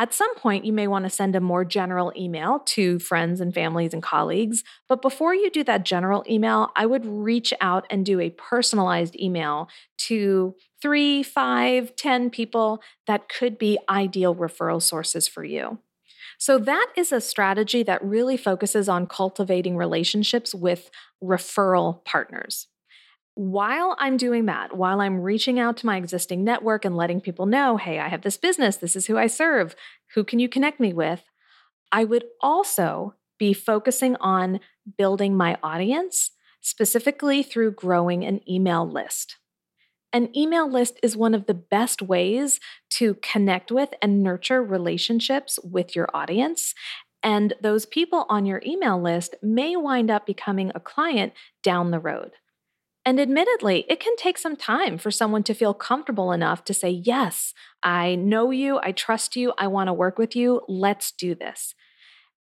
At 0.00 0.14
some 0.14 0.34
point, 0.34 0.64
you 0.64 0.72
may 0.72 0.86
want 0.86 1.04
to 1.04 1.10
send 1.10 1.36
a 1.36 1.42
more 1.42 1.62
general 1.62 2.10
email 2.16 2.60
to 2.60 2.98
friends 3.00 3.38
and 3.38 3.52
families 3.52 3.92
and 3.92 4.02
colleagues. 4.02 4.64
But 4.88 5.02
before 5.02 5.34
you 5.34 5.50
do 5.50 5.62
that 5.64 5.84
general 5.84 6.24
email, 6.26 6.70
I 6.74 6.86
would 6.86 7.04
reach 7.04 7.52
out 7.60 7.84
and 7.90 8.06
do 8.06 8.18
a 8.18 8.30
personalized 8.30 9.14
email 9.20 9.68
to 10.06 10.54
three, 10.80 11.22
five, 11.22 11.94
ten 11.96 12.30
people 12.30 12.80
that 13.06 13.28
could 13.28 13.58
be 13.58 13.78
ideal 13.90 14.34
referral 14.34 14.80
sources 14.80 15.28
for 15.28 15.44
you. 15.44 15.80
So, 16.38 16.56
that 16.56 16.86
is 16.96 17.12
a 17.12 17.20
strategy 17.20 17.82
that 17.82 18.02
really 18.02 18.38
focuses 18.38 18.88
on 18.88 19.06
cultivating 19.06 19.76
relationships 19.76 20.54
with 20.54 20.90
referral 21.22 22.02
partners 22.06 22.68
while 23.34 23.96
I'm 23.98 24.16
doing 24.16 24.46
that, 24.46 24.76
while 24.76 25.00
I'm 25.00 25.20
reaching 25.20 25.58
out 25.58 25.76
to 25.78 25.86
my 25.86 25.96
existing 25.96 26.44
network 26.44 26.84
and 26.84 26.96
letting 26.96 27.20
people 27.20 27.46
know, 27.46 27.76
hey, 27.76 27.98
I 27.98 28.08
have 28.08 28.22
this 28.22 28.36
business, 28.36 28.76
this 28.76 28.96
is 28.96 29.06
who 29.06 29.16
I 29.16 29.28
serve, 29.28 29.74
who 30.14 30.24
can 30.24 30.38
you 30.38 30.48
connect 30.48 30.80
me 30.80 30.92
with? 30.92 31.22
I 31.92 32.04
would 32.04 32.24
also 32.40 33.14
be 33.38 33.52
focusing 33.52 34.16
on 34.16 34.60
building 34.98 35.36
my 35.36 35.58
audience, 35.62 36.32
specifically 36.60 37.42
through 37.42 37.72
growing 37.72 38.24
an 38.24 38.40
email 38.48 38.88
list. 38.88 39.36
An 40.12 40.36
email 40.36 40.70
list 40.70 40.98
is 41.02 41.16
one 41.16 41.34
of 41.34 41.46
the 41.46 41.54
best 41.54 42.02
ways 42.02 42.58
to 42.90 43.14
connect 43.22 43.70
with 43.70 43.90
and 44.02 44.22
nurture 44.22 44.62
relationships 44.62 45.58
with 45.62 45.94
your 45.94 46.08
audience. 46.12 46.74
And 47.22 47.54
those 47.62 47.86
people 47.86 48.26
on 48.28 48.44
your 48.44 48.60
email 48.66 49.00
list 49.00 49.36
may 49.40 49.76
wind 49.76 50.10
up 50.10 50.26
becoming 50.26 50.72
a 50.74 50.80
client 50.80 51.32
down 51.62 51.90
the 51.90 52.00
road. 52.00 52.32
And 53.04 53.18
admittedly, 53.18 53.86
it 53.88 53.98
can 53.98 54.14
take 54.16 54.36
some 54.36 54.56
time 54.56 54.98
for 54.98 55.10
someone 55.10 55.42
to 55.44 55.54
feel 55.54 55.72
comfortable 55.72 56.32
enough 56.32 56.64
to 56.64 56.74
say, 56.74 56.90
Yes, 56.90 57.54
I 57.82 58.14
know 58.14 58.50
you, 58.50 58.78
I 58.82 58.92
trust 58.92 59.36
you, 59.36 59.52
I 59.58 59.68
want 59.68 59.88
to 59.88 59.94
work 59.94 60.18
with 60.18 60.36
you, 60.36 60.60
let's 60.68 61.10
do 61.12 61.34
this. 61.34 61.74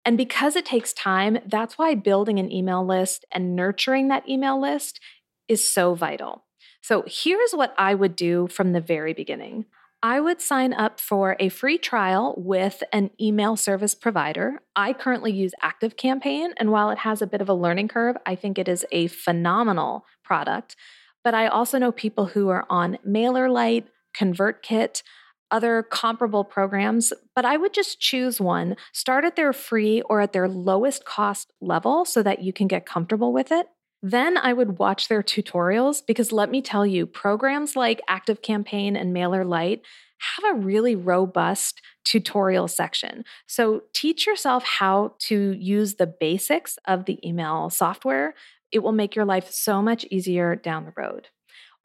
And 0.05 0.17
because 0.17 0.55
it 0.55 0.65
takes 0.65 0.93
time, 0.93 1.39
that's 1.45 1.77
why 1.77 1.95
building 1.95 2.39
an 2.39 2.51
email 2.51 2.85
list 2.85 3.25
and 3.31 3.55
nurturing 3.55 4.07
that 4.09 4.27
email 4.27 4.59
list 4.59 4.99
is 5.47 5.67
so 5.67 5.93
vital. 5.93 6.45
So 6.81 7.03
here's 7.07 7.51
what 7.51 7.73
I 7.77 7.93
would 7.93 8.15
do 8.15 8.47
from 8.47 8.71
the 8.71 8.81
very 8.81 9.13
beginning 9.13 9.65
I 10.01 10.21
would 10.21 10.39
sign 10.39 10.71
up 10.71 10.97
for 10.99 11.35
a 11.41 11.49
free 11.49 11.77
trial 11.77 12.33
with 12.37 12.83
an 12.93 13.11
email 13.19 13.57
service 13.57 13.93
provider. 13.93 14.61
I 14.73 14.93
currently 14.93 15.33
use 15.33 15.51
ActiveCampaign, 15.61 16.51
and 16.55 16.71
while 16.71 16.89
it 16.89 16.99
has 16.99 17.21
a 17.21 17.27
bit 17.27 17.41
of 17.41 17.49
a 17.49 17.53
learning 17.53 17.89
curve, 17.89 18.15
I 18.25 18.35
think 18.35 18.57
it 18.57 18.69
is 18.69 18.85
a 18.93 19.07
phenomenal 19.07 20.05
product. 20.23 20.77
But 21.21 21.33
I 21.33 21.47
also 21.47 21.77
know 21.77 21.91
people 21.91 22.27
who 22.27 22.47
are 22.47 22.65
on 22.69 22.97
MailerLite, 23.05 23.87
ConvertKit, 24.17 25.03
other 25.51 25.83
comparable 25.83 26.45
programs, 26.45 27.11
but 27.35 27.43
I 27.43 27.57
would 27.57 27.73
just 27.73 27.99
choose 27.99 28.39
one, 28.39 28.77
start 28.93 29.25
at 29.25 29.35
their 29.35 29.51
free 29.51 30.01
or 30.03 30.21
at 30.21 30.31
their 30.31 30.47
lowest 30.47 31.03
cost 31.03 31.51
level 31.59 32.05
so 32.05 32.23
that 32.23 32.41
you 32.41 32.53
can 32.53 32.67
get 32.67 32.85
comfortable 32.85 33.33
with 33.33 33.51
it. 33.51 33.67
Then 34.01 34.37
I 34.37 34.53
would 34.53 34.79
watch 34.79 35.07
their 35.07 35.21
tutorials 35.21 36.01
because 36.05 36.31
let 36.31 36.49
me 36.49 36.61
tell 36.61 36.85
you, 36.85 37.05
programs 37.05 37.75
like 37.75 38.01
ActiveCampaign 38.09 38.99
and 38.99 39.13
MailerLite 39.15 39.81
have 40.19 40.55
a 40.55 40.59
really 40.59 40.95
robust 40.95 41.81
tutorial 42.05 42.67
section. 42.67 43.23
So 43.47 43.83
teach 43.93 44.25
yourself 44.25 44.63
how 44.63 45.15
to 45.19 45.51
use 45.51 45.95
the 45.95 46.07
basics 46.07 46.77
of 46.85 47.05
the 47.05 47.19
email 47.27 47.69
software. 47.69 48.35
It 48.71 48.79
will 48.79 48.91
make 48.91 49.15
your 49.15 49.25
life 49.25 49.51
so 49.51 49.81
much 49.81 50.05
easier 50.11 50.55
down 50.55 50.85
the 50.85 50.93
road. 50.95 51.27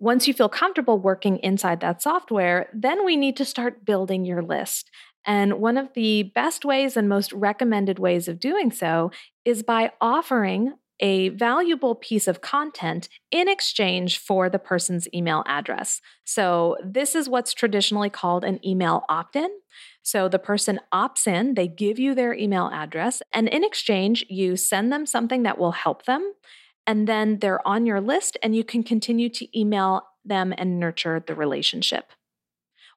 Once 0.00 0.26
you 0.26 0.34
feel 0.34 0.48
comfortable 0.48 0.98
working 0.98 1.38
inside 1.38 1.80
that 1.80 2.02
software, 2.02 2.68
then 2.74 3.04
we 3.04 3.16
need 3.16 3.36
to 3.36 3.44
start 3.44 3.84
building 3.84 4.24
your 4.24 4.42
list. 4.42 4.90
And 5.24 5.54
one 5.54 5.78
of 5.78 5.88
the 5.94 6.24
best 6.34 6.64
ways 6.64 6.96
and 6.96 7.08
most 7.08 7.32
recommended 7.32 7.98
ways 7.98 8.28
of 8.28 8.40
doing 8.40 8.70
so 8.70 9.10
is 9.44 9.62
by 9.62 9.92
offering 10.00 10.74
a 11.00 11.30
valuable 11.30 11.94
piece 11.94 12.28
of 12.28 12.40
content 12.40 13.08
in 13.30 13.48
exchange 13.48 14.18
for 14.18 14.48
the 14.48 14.58
person's 14.58 15.08
email 15.12 15.42
address. 15.46 16.00
So, 16.24 16.76
this 16.84 17.14
is 17.14 17.28
what's 17.28 17.52
traditionally 17.52 18.10
called 18.10 18.44
an 18.44 18.64
email 18.66 19.04
opt 19.08 19.36
in. 19.36 19.50
So, 20.02 20.28
the 20.28 20.38
person 20.38 20.80
opts 20.92 21.26
in, 21.26 21.54
they 21.54 21.68
give 21.68 21.98
you 21.98 22.14
their 22.14 22.34
email 22.34 22.70
address, 22.72 23.22
and 23.32 23.48
in 23.48 23.64
exchange, 23.64 24.24
you 24.28 24.56
send 24.56 24.92
them 24.92 25.06
something 25.06 25.42
that 25.42 25.58
will 25.58 25.72
help 25.72 26.04
them. 26.04 26.34
And 26.86 27.08
then 27.08 27.38
they're 27.38 27.66
on 27.66 27.86
your 27.86 28.00
list, 28.00 28.36
and 28.42 28.54
you 28.54 28.62
can 28.64 28.82
continue 28.82 29.28
to 29.30 29.58
email 29.58 30.02
them 30.24 30.54
and 30.56 30.78
nurture 30.78 31.22
the 31.26 31.34
relationship. 31.34 32.12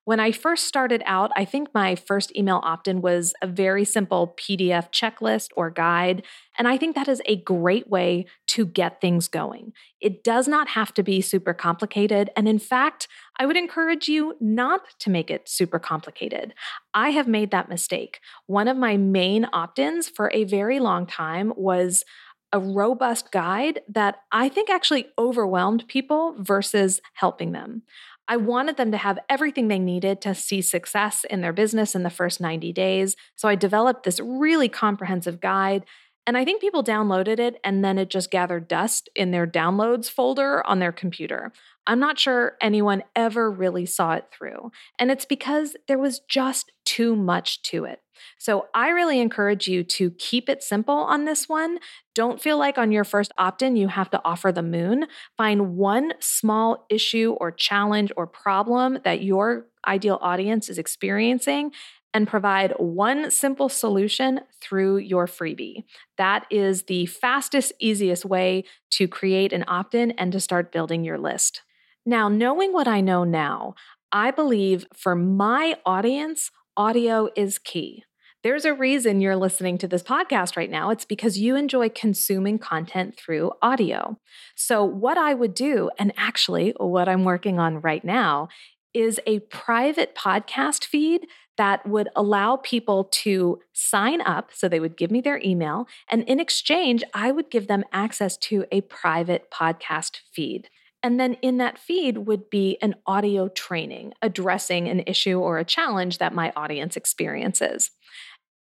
When 0.07 0.21
I 0.21 0.31
first 0.31 0.67
started 0.67 1.03
out, 1.05 1.31
I 1.35 1.43
think 1.43 1.67
my 1.73 1.93
first 1.93 2.33
email 2.33 2.61
opt 2.63 2.87
in 2.87 3.01
was 3.01 3.33
a 3.41 3.45
very 3.45 3.83
simple 3.83 4.37
PDF 4.37 4.89
checklist 4.89 5.49
or 5.57 5.69
guide. 5.69 6.23
And 6.57 6.65
I 6.65 6.77
think 6.77 6.95
that 6.95 7.09
is 7.09 7.21
a 7.25 7.41
great 7.41 7.89
way 7.89 8.25
to 8.51 8.65
get 8.65 9.01
things 9.01 9.27
going. 9.27 9.73
It 9.99 10.23
does 10.23 10.47
not 10.47 10.69
have 10.69 10.93
to 10.93 11.03
be 11.03 11.19
super 11.19 11.53
complicated. 11.53 12.29
And 12.37 12.47
in 12.47 12.57
fact, 12.57 13.09
I 13.37 13.45
would 13.45 13.57
encourage 13.57 14.07
you 14.07 14.37
not 14.39 14.79
to 14.99 15.09
make 15.09 15.29
it 15.29 15.49
super 15.49 15.77
complicated. 15.77 16.53
I 16.93 17.09
have 17.09 17.27
made 17.27 17.51
that 17.51 17.67
mistake. 17.67 18.21
One 18.45 18.69
of 18.69 18.77
my 18.77 18.95
main 18.95 19.45
opt 19.51 19.77
ins 19.77 20.07
for 20.07 20.31
a 20.33 20.45
very 20.45 20.79
long 20.79 21.05
time 21.05 21.51
was 21.57 22.05
a 22.53 22.59
robust 22.59 23.29
guide 23.33 23.81
that 23.89 24.19
I 24.31 24.47
think 24.47 24.69
actually 24.69 25.07
overwhelmed 25.17 25.85
people 25.89 26.37
versus 26.39 27.01
helping 27.13 27.51
them. 27.51 27.81
I 28.27 28.37
wanted 28.37 28.77
them 28.77 28.91
to 28.91 28.97
have 28.97 29.19
everything 29.29 29.67
they 29.67 29.79
needed 29.79 30.21
to 30.21 30.35
see 30.35 30.61
success 30.61 31.25
in 31.29 31.41
their 31.41 31.53
business 31.53 31.95
in 31.95 32.03
the 32.03 32.09
first 32.09 32.41
90 32.41 32.73
days. 32.73 33.15
So 33.35 33.47
I 33.47 33.55
developed 33.55 34.03
this 34.03 34.19
really 34.19 34.69
comprehensive 34.69 35.39
guide. 35.39 35.85
And 36.25 36.37
I 36.37 36.43
think 36.43 36.59
people 36.59 36.83
downloaded 36.83 37.39
it 37.39 37.57
and 37.63 37.85
then 37.85 37.97
it 37.97 38.09
just 38.09 38.29
gathered 38.29 38.67
dust 38.67 39.07
in 39.15 39.31
their 39.31 39.47
downloads 39.47 40.09
folder 40.09 40.65
on 40.67 40.79
their 40.79 40.91
computer. 40.91 41.53
I'm 41.87 41.99
not 41.99 42.19
sure 42.19 42.57
anyone 42.61 43.03
ever 43.15 43.49
really 43.49 43.85
saw 43.85 44.13
it 44.13 44.25
through. 44.31 44.71
And 44.99 45.09
it's 45.09 45.25
because 45.25 45.75
there 45.87 45.97
was 45.97 46.19
just 46.19 46.71
too 46.85 47.15
much 47.15 47.61
to 47.63 47.85
it. 47.85 48.01
So 48.37 48.67
I 48.73 48.89
really 48.89 49.19
encourage 49.19 49.67
you 49.67 49.83
to 49.83 50.11
keep 50.11 50.49
it 50.49 50.63
simple 50.63 50.95
on 50.95 51.25
this 51.25 51.47
one. 51.47 51.79
Don't 52.13 52.41
feel 52.41 52.57
like 52.57 52.77
on 52.77 52.91
your 52.91 53.03
first 53.03 53.31
opt 53.37 53.61
in 53.61 53.75
you 53.75 53.87
have 53.87 54.09
to 54.11 54.21
offer 54.25 54.51
the 54.51 54.63
moon. 54.63 55.05
Find 55.37 55.75
one 55.75 56.13
small 56.19 56.85
issue 56.89 57.35
or 57.39 57.51
challenge 57.51 58.11
or 58.17 58.27
problem 58.27 58.99
that 59.03 59.23
your 59.23 59.67
ideal 59.87 60.19
audience 60.21 60.69
is 60.69 60.77
experiencing 60.77 61.71
and 62.13 62.27
provide 62.27 62.73
one 62.77 63.29
simple 63.29 63.69
solution 63.69 64.39
through 64.59 64.97
your 64.97 65.27
freebie. 65.27 65.83
That 66.17 66.45
is 66.49 66.83
the 66.83 67.05
fastest, 67.05 67.73
easiest 67.79 68.25
way 68.25 68.63
to 68.91 69.07
create 69.07 69.53
an 69.53 69.63
opt 69.67 69.93
in 69.93 70.11
and 70.11 70.31
to 70.31 70.39
start 70.39 70.71
building 70.71 71.03
your 71.03 71.17
list. 71.19 71.61
Now, 72.07 72.29
knowing 72.29 72.71
what 72.71 72.87
I 72.87 73.01
know 73.01 73.25
now, 73.25 73.75
I 74.13 74.31
believe 74.31 74.85
for 74.93 75.13
my 75.13 75.75
audience, 75.85 76.51
audio 76.77 77.27
is 77.35 77.59
key. 77.59 78.05
There's 78.43 78.63
a 78.63 78.73
reason 78.73 79.19
you're 79.19 79.35
listening 79.35 79.77
to 79.79 79.89
this 79.89 80.03
podcast 80.03 80.55
right 80.55 80.71
now. 80.71 80.89
It's 80.89 81.03
because 81.03 81.37
you 81.37 81.57
enjoy 81.57 81.89
consuming 81.89 82.59
content 82.59 83.17
through 83.17 83.51
audio. 83.61 84.17
So, 84.55 84.85
what 84.85 85.17
I 85.17 85.33
would 85.33 85.53
do, 85.53 85.89
and 85.99 86.13
actually 86.15 86.73
what 86.77 87.09
I'm 87.09 87.25
working 87.25 87.59
on 87.59 87.81
right 87.81 88.05
now, 88.05 88.47
is 88.93 89.19
a 89.27 89.39
private 89.39 90.15
podcast 90.15 90.85
feed 90.85 91.27
that 91.57 91.85
would 91.85 92.07
allow 92.15 92.55
people 92.55 93.09
to 93.11 93.59
sign 93.73 94.21
up. 94.21 94.51
So 94.53 94.69
they 94.69 94.79
would 94.79 94.95
give 94.95 95.11
me 95.11 95.19
their 95.19 95.41
email, 95.43 95.87
and 96.09 96.23
in 96.23 96.39
exchange, 96.39 97.03
I 97.13 97.33
would 97.33 97.51
give 97.51 97.67
them 97.67 97.83
access 97.91 98.37
to 98.37 98.63
a 98.71 98.79
private 98.79 99.51
podcast 99.51 100.19
feed. 100.31 100.69
And 101.03 101.19
then 101.19 101.33
in 101.35 101.57
that 101.57 101.77
feed 101.77 102.17
would 102.17 102.49
be 102.49 102.77
an 102.81 102.95
audio 103.05 103.47
training 103.49 104.13
addressing 104.21 104.87
an 104.87 105.01
issue 105.05 105.39
or 105.39 105.57
a 105.57 105.65
challenge 105.65 106.17
that 106.17 106.33
my 106.33 106.51
audience 106.55 106.97
experiences. 106.97 107.91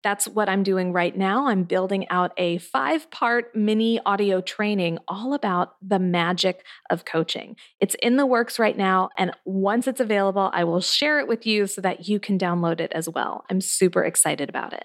That's 0.03 0.29
what 0.29 0.51
I'm 0.51 0.63
doing 0.63 0.93
right 0.93 1.17
now. 1.17 1.49
I'm 1.49 1.63
building 1.63 2.07
out 2.11 2.33
a 2.37 2.59
five 2.59 3.11
part 3.11 3.57
mini 3.57 3.99
audio 4.05 4.43
training 4.43 4.99
all 5.09 5.33
about 5.33 5.77
the 5.81 5.99
magic 5.99 6.63
of 6.91 7.07
coaching. 7.07 7.57
It's 7.81 7.97
in 8.03 8.17
the 8.19 8.27
works 8.27 8.59
right 8.59 8.77
now. 8.77 9.09
And 9.17 9.33
once 9.47 9.87
it's 9.87 10.01
available, 10.01 10.51
I 10.53 10.65
will 10.65 10.83
share 10.83 11.21
it 11.21 11.27
with 11.27 11.47
you 11.47 11.67
so 11.67 11.81
that 11.81 12.07
you 12.07 12.21
can 12.21 12.39
download 12.39 12.81
it 12.81 12.93
as 12.93 13.09
well. 13.09 13.45
I'm 13.49 13.63
super 13.63 14.05
excited 14.05 14.51
about 14.51 14.75
it. 14.75 14.85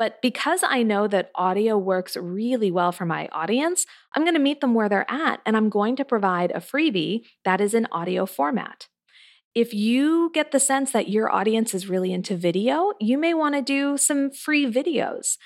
But 0.00 0.22
because 0.22 0.62
I 0.66 0.82
know 0.82 1.06
that 1.08 1.30
audio 1.34 1.76
works 1.76 2.16
really 2.16 2.70
well 2.70 2.90
for 2.90 3.04
my 3.04 3.28
audience, 3.32 3.84
I'm 4.16 4.22
going 4.22 4.34
to 4.34 4.40
meet 4.40 4.62
them 4.62 4.72
where 4.72 4.88
they're 4.88 5.10
at 5.10 5.42
and 5.44 5.58
I'm 5.58 5.68
going 5.68 5.94
to 5.96 6.06
provide 6.06 6.52
a 6.52 6.54
freebie 6.54 7.26
that 7.44 7.60
is 7.60 7.74
in 7.74 7.86
audio 7.92 8.24
format. 8.24 8.88
If 9.54 9.74
you 9.74 10.30
get 10.32 10.52
the 10.52 10.58
sense 10.58 10.90
that 10.92 11.10
your 11.10 11.30
audience 11.30 11.74
is 11.74 11.90
really 11.90 12.14
into 12.14 12.34
video, 12.34 12.94
you 12.98 13.18
may 13.18 13.34
want 13.34 13.56
to 13.56 13.60
do 13.60 13.98
some 13.98 14.30
free 14.30 14.64
videos. 14.64 15.36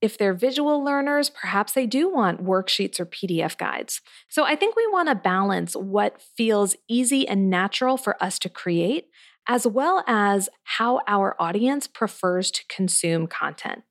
If 0.00 0.16
they're 0.16 0.32
visual 0.32 0.82
learners, 0.82 1.28
perhaps 1.28 1.72
they 1.72 1.86
do 1.86 2.08
want 2.08 2.42
worksheets 2.42 3.00
or 3.00 3.04
PDF 3.04 3.58
guides. 3.58 4.00
So 4.30 4.44
I 4.44 4.56
think 4.56 4.76
we 4.76 4.86
want 4.86 5.10
to 5.10 5.14
balance 5.14 5.74
what 5.74 6.22
feels 6.22 6.74
easy 6.88 7.28
and 7.28 7.50
natural 7.50 7.98
for 7.98 8.16
us 8.22 8.38
to 8.38 8.48
create, 8.48 9.08
as 9.46 9.66
well 9.66 10.02
as 10.06 10.48
how 10.64 11.00
our 11.06 11.36
audience 11.38 11.86
prefers 11.86 12.50
to 12.52 12.64
consume 12.70 13.26
content. 13.26 13.82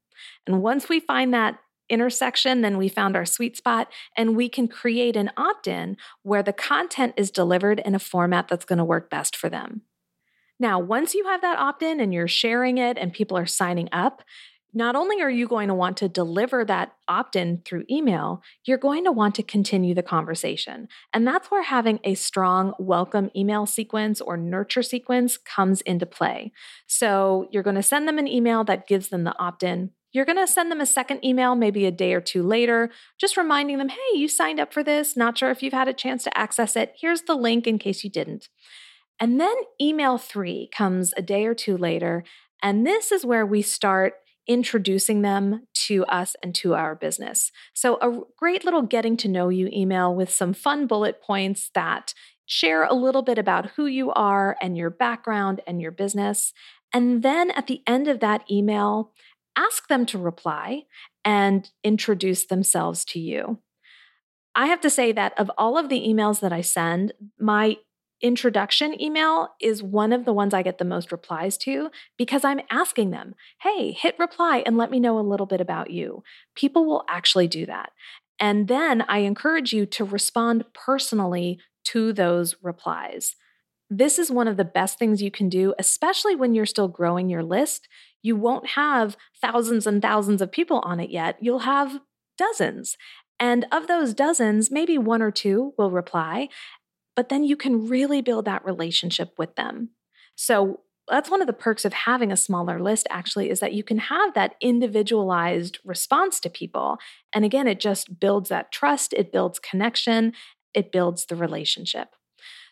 And 0.49 0.63
once 0.63 0.89
we 0.89 0.99
find 0.99 1.31
that 1.31 1.59
intersection, 1.89 2.61
then 2.61 2.79
we 2.79 2.89
found 2.89 3.15
our 3.15 3.25
sweet 3.25 3.55
spot, 3.55 3.87
and 4.17 4.35
we 4.35 4.49
can 4.49 4.67
create 4.67 5.15
an 5.15 5.29
opt 5.37 5.67
in 5.67 5.95
where 6.23 6.41
the 6.41 6.51
content 6.51 7.13
is 7.17 7.29
delivered 7.29 7.79
in 7.79 7.93
a 7.93 7.99
format 7.99 8.47
that's 8.47 8.65
going 8.65 8.79
to 8.79 8.83
work 8.83 9.11
best 9.11 9.35
for 9.35 9.47
them. 9.47 9.83
Now, 10.59 10.79
once 10.79 11.13
you 11.13 11.25
have 11.27 11.41
that 11.41 11.59
opt 11.59 11.83
in 11.83 11.99
and 11.99 12.11
you're 12.11 12.27
sharing 12.27 12.79
it 12.79 12.97
and 12.97 13.13
people 13.13 13.37
are 13.37 13.45
signing 13.45 13.89
up, 13.91 14.23
not 14.73 14.95
only 14.95 15.21
are 15.21 15.29
you 15.29 15.47
going 15.47 15.67
to 15.67 15.73
want 15.75 15.97
to 15.97 16.09
deliver 16.09 16.65
that 16.65 16.93
opt 17.07 17.35
in 17.35 17.61
through 17.63 17.85
email, 17.89 18.41
you're 18.65 18.77
going 18.79 19.03
to 19.03 19.11
want 19.11 19.35
to 19.35 19.43
continue 19.43 19.93
the 19.93 20.03
conversation. 20.03 20.87
And 21.13 21.27
that's 21.27 21.51
where 21.51 21.63
having 21.63 21.99
a 22.03 22.15
strong 22.15 22.73
welcome 22.79 23.29
email 23.35 23.67
sequence 23.67 24.19
or 24.19 24.35
nurture 24.35 24.83
sequence 24.83 25.37
comes 25.37 25.81
into 25.81 26.07
play. 26.07 26.53
So 26.87 27.47
you're 27.51 27.63
going 27.63 27.75
to 27.75 27.83
send 27.83 28.07
them 28.07 28.17
an 28.17 28.27
email 28.27 28.63
that 28.63 28.87
gives 28.87 29.09
them 29.09 29.25
the 29.25 29.37
opt 29.39 29.61
in. 29.61 29.91
You're 30.11 30.25
going 30.25 30.37
to 30.37 30.47
send 30.47 30.71
them 30.71 30.81
a 30.81 30.85
second 30.85 31.23
email, 31.23 31.55
maybe 31.55 31.85
a 31.85 31.91
day 31.91 32.13
or 32.13 32.21
two 32.21 32.41
later, 32.41 32.89
just 33.19 33.37
reminding 33.37 33.77
them, 33.77 33.89
hey, 33.89 34.17
you 34.17 34.27
signed 34.27 34.59
up 34.59 34.73
for 34.73 34.83
this. 34.83 35.15
Not 35.15 35.37
sure 35.37 35.51
if 35.51 35.61
you've 35.61 35.73
had 35.73 35.87
a 35.87 35.93
chance 35.93 36.23
to 36.23 36.37
access 36.37 36.75
it. 36.75 36.95
Here's 36.99 37.23
the 37.23 37.35
link 37.35 37.67
in 37.67 37.77
case 37.77 38.03
you 38.03 38.09
didn't. 38.09 38.49
And 39.19 39.39
then 39.39 39.55
email 39.79 40.17
three 40.17 40.69
comes 40.75 41.13
a 41.15 41.21
day 41.21 41.45
or 41.45 41.53
two 41.53 41.77
later. 41.77 42.23
And 42.63 42.85
this 42.85 43.11
is 43.11 43.25
where 43.25 43.45
we 43.45 43.61
start 43.61 44.13
introducing 44.47 45.21
them 45.21 45.67
to 45.87 46.03
us 46.05 46.35
and 46.41 46.55
to 46.55 46.73
our 46.73 46.95
business. 46.95 47.51
So, 47.73 47.97
a 48.01 48.21
great 48.37 48.65
little 48.65 48.81
getting 48.81 49.15
to 49.17 49.27
know 49.27 49.49
you 49.49 49.69
email 49.71 50.13
with 50.13 50.31
some 50.31 50.53
fun 50.53 50.87
bullet 50.87 51.21
points 51.21 51.69
that 51.75 52.13
share 52.47 52.83
a 52.83 52.95
little 52.95 53.21
bit 53.21 53.37
about 53.37 53.71
who 53.75 53.85
you 53.85 54.11
are 54.11 54.57
and 54.59 54.75
your 54.75 54.89
background 54.89 55.61
and 55.67 55.79
your 55.79 55.91
business. 55.91 56.51
And 56.91 57.21
then 57.21 57.51
at 57.51 57.67
the 57.67 57.81
end 57.85 58.07
of 58.07 58.19
that 58.21 58.43
email, 58.49 59.11
ask 59.59 59.87
them 59.87 60.05
to 60.07 60.17
reply 60.17 60.83
and 61.25 61.69
introduce 61.83 62.45
themselves 62.45 63.03
to 63.05 63.19
you. 63.19 63.59
I 64.55 64.67
have 64.67 64.81
to 64.81 64.89
say 64.89 65.11
that 65.11 65.37
of 65.37 65.51
all 65.57 65.77
of 65.77 65.89
the 65.89 66.01
emails 66.01 66.39
that 66.39 66.53
I 66.53 66.61
send, 66.61 67.13
my 67.39 67.77
introduction 68.21 68.99
email 69.01 69.49
is 69.61 69.81
one 69.81 70.11
of 70.11 70.25
the 70.25 70.33
ones 70.33 70.53
I 70.53 70.63
get 70.63 70.77
the 70.77 70.85
most 70.85 71.11
replies 71.11 71.57
to 71.59 71.89
because 72.17 72.43
I'm 72.43 72.61
asking 72.69 73.11
them, 73.11 73.35
hey, 73.61 73.91
hit 73.91 74.15
reply 74.19 74.63
and 74.65 74.77
let 74.77 74.91
me 74.91 74.99
know 74.99 75.17
a 75.17 75.21
little 75.21 75.45
bit 75.45 75.61
about 75.61 75.91
you. 75.91 76.23
People 76.55 76.85
will 76.85 77.05
actually 77.07 77.47
do 77.47 77.65
that. 77.65 77.91
And 78.39 78.67
then 78.67 79.03
I 79.07 79.19
encourage 79.19 79.73
you 79.73 79.85
to 79.87 80.05
respond 80.05 80.65
personally 80.73 81.59
to 81.85 82.13
those 82.13 82.55
replies. 82.61 83.35
This 83.89 84.19
is 84.19 84.29
one 84.29 84.47
of 84.47 84.57
the 84.57 84.65
best 84.65 84.99
things 84.99 85.21
you 85.21 85.31
can 85.31 85.49
do, 85.49 85.73
especially 85.79 86.35
when 86.35 86.53
you're 86.53 86.65
still 86.65 86.87
growing 86.87 87.29
your 87.29 87.43
list. 87.43 87.87
You 88.21 88.35
won't 88.35 88.71
have 88.71 89.17
thousands 89.41 89.87
and 89.87 90.01
thousands 90.01 90.41
of 90.41 90.51
people 90.51 90.79
on 90.79 90.99
it 90.99 91.09
yet. 91.09 91.37
You'll 91.41 91.59
have 91.59 91.99
dozens. 92.37 92.97
And 93.39 93.65
of 93.71 93.87
those 93.87 94.13
dozens, 94.13 94.69
maybe 94.69 94.97
one 94.97 95.21
or 95.21 95.31
two 95.31 95.73
will 95.77 95.91
reply, 95.91 96.49
but 97.15 97.29
then 97.29 97.43
you 97.43 97.55
can 97.55 97.87
really 97.87 98.21
build 98.21 98.45
that 98.45 98.65
relationship 98.65 99.33
with 99.37 99.55
them. 99.55 99.89
So 100.35 100.81
that's 101.07 101.29
one 101.29 101.41
of 101.41 101.47
the 101.47 101.53
perks 101.53 101.85
of 101.85 101.93
having 101.93 102.31
a 102.31 102.37
smaller 102.37 102.79
list, 102.79 103.07
actually, 103.09 103.49
is 103.49 103.59
that 103.61 103.73
you 103.73 103.83
can 103.83 103.97
have 103.97 104.33
that 104.35 104.55
individualized 104.61 105.79
response 105.83 106.39
to 106.41 106.49
people. 106.49 106.97
And 107.33 107.43
again, 107.43 107.67
it 107.67 107.79
just 107.79 108.19
builds 108.19 108.49
that 108.49 108.71
trust, 108.71 109.13
it 109.13 109.31
builds 109.31 109.59
connection, 109.59 110.33
it 110.73 110.91
builds 110.91 111.25
the 111.25 111.35
relationship. 111.35 112.09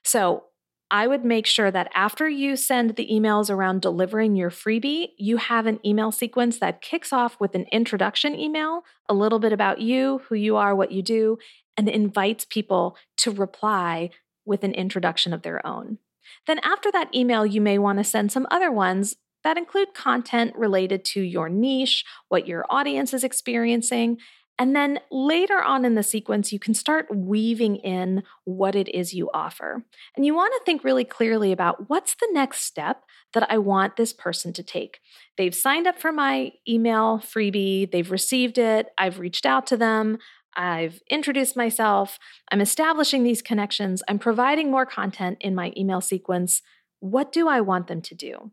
So 0.03 0.43
I 0.89 1.07
would 1.07 1.25
make 1.25 1.45
sure 1.45 1.69
that 1.69 1.91
after 1.93 2.29
you 2.29 2.55
send 2.55 2.95
the 2.95 3.07
emails 3.11 3.49
around 3.49 3.81
delivering 3.81 4.35
your 4.35 4.49
freebie, 4.49 5.09
you 5.17 5.37
have 5.37 5.65
an 5.65 5.79
email 5.85 6.11
sequence 6.11 6.59
that 6.59 6.81
kicks 6.81 7.11
off 7.11 7.37
with 7.39 7.55
an 7.55 7.65
introduction 7.71 8.39
email, 8.39 8.83
a 9.09 9.13
little 9.13 9.39
bit 9.39 9.51
about 9.51 9.81
you, 9.81 10.21
who 10.29 10.35
you 10.35 10.55
are, 10.55 10.73
what 10.73 10.93
you 10.93 11.01
do, 11.01 11.37
and 11.75 11.89
invites 11.89 12.45
people 12.45 12.95
to 13.17 13.31
reply 13.31 14.09
with 14.45 14.63
an 14.63 14.73
introduction 14.73 15.33
of 15.33 15.41
their 15.41 15.65
own. 15.67 15.97
Then, 16.45 16.59
after 16.63 16.91
that 16.91 17.13
email, 17.13 17.45
you 17.45 17.59
may 17.59 17.77
want 17.77 17.97
to 17.97 18.03
send 18.03 18.31
some 18.31 18.47
other 18.49 18.71
ones 18.71 19.17
that 19.43 19.57
include 19.57 19.93
content 19.93 20.53
related 20.55 21.05
to 21.05 21.21
your 21.21 21.49
niche, 21.49 22.03
what 22.29 22.47
your 22.47 22.65
audience 22.69 23.13
is 23.13 23.23
experiencing, 23.23 24.17
and 24.59 24.75
then 24.75 24.99
later 25.11 25.61
on 25.61 25.85
in 25.85 25.95
the 25.95 26.03
sequence, 26.03 26.51
you 26.51 26.59
can 26.59 26.73
start 26.73 27.07
weaving 27.13 27.75
in 27.77 28.23
what 28.43 28.75
it 28.75 28.89
is 28.89 29.13
you 29.13 29.29
offer. 29.33 29.85
And 30.15 30.25
you 30.25 30.33
want 30.33 30.53
to 30.53 30.65
think 30.65 30.83
really 30.83 31.05
clearly 31.05 31.51
about 31.51 31.89
what's 31.89 32.15
the 32.15 32.29
next 32.31 32.61
step 32.61 33.03
that 33.33 33.49
I 33.51 33.59
want 33.59 33.97
this 33.97 34.13
person 34.13 34.53
to 34.53 34.63
take. 34.63 34.99
They've 35.37 35.53
signed 35.53 35.85
up 35.85 35.99
for 35.99 36.11
my 36.11 36.53
email 36.67 37.19
freebie, 37.19 37.91
they've 37.91 38.09
received 38.09 38.57
it, 38.57 38.87
I've 38.97 39.19
reached 39.19 39.45
out 39.45 39.67
to 39.67 39.77
them. 39.77 40.17
I've 40.59 41.01
introduced 41.07 41.55
myself. 41.55 42.17
I'm 42.51 42.61
establishing 42.61 43.23
these 43.23 43.43
connections. 43.43 44.01
I'm 44.07 44.17
providing 44.17 44.71
more 44.71 44.87
content 44.87 45.37
in 45.39 45.53
my 45.53 45.71
email 45.77 46.01
sequence. 46.01 46.63
What 46.99 47.31
do 47.31 47.47
I 47.47 47.61
want 47.61 47.85
them 47.85 48.01
to 48.01 48.15
do? 48.15 48.51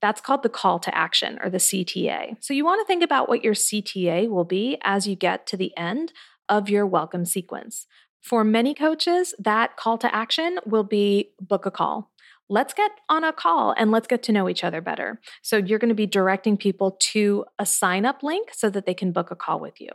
That's 0.00 0.20
called 0.20 0.42
the 0.42 0.48
call 0.48 0.78
to 0.80 0.94
action 0.94 1.38
or 1.42 1.50
the 1.50 1.58
CTA. 1.58 2.36
So 2.40 2.52
you 2.52 2.64
want 2.64 2.80
to 2.80 2.86
think 2.86 3.02
about 3.02 3.28
what 3.28 3.42
your 3.42 3.54
CTA 3.54 4.28
will 4.28 4.44
be 4.44 4.78
as 4.82 5.06
you 5.06 5.16
get 5.16 5.46
to 5.48 5.56
the 5.56 5.76
end 5.76 6.12
of 6.48 6.68
your 6.68 6.86
welcome 6.86 7.24
sequence. 7.24 7.86
For 8.22 8.44
many 8.44 8.74
coaches, 8.74 9.34
that 9.38 9.76
call 9.76 9.98
to 9.98 10.14
action 10.14 10.58
will 10.66 10.84
be 10.84 11.30
book 11.40 11.64
a 11.64 11.70
call. 11.70 12.10
Let's 12.48 12.74
get 12.74 12.92
on 13.08 13.24
a 13.24 13.32
call 13.32 13.74
and 13.76 13.90
let's 13.90 14.06
get 14.06 14.22
to 14.24 14.32
know 14.32 14.48
each 14.48 14.62
other 14.62 14.80
better. 14.80 15.20
So 15.42 15.56
you're 15.56 15.78
going 15.78 15.88
to 15.88 15.94
be 15.94 16.06
directing 16.06 16.56
people 16.56 16.96
to 17.12 17.44
a 17.58 17.66
sign 17.66 18.04
up 18.04 18.22
link 18.22 18.50
so 18.52 18.70
that 18.70 18.86
they 18.86 18.94
can 18.94 19.12
book 19.12 19.30
a 19.30 19.36
call 19.36 19.58
with 19.58 19.80
you. 19.80 19.90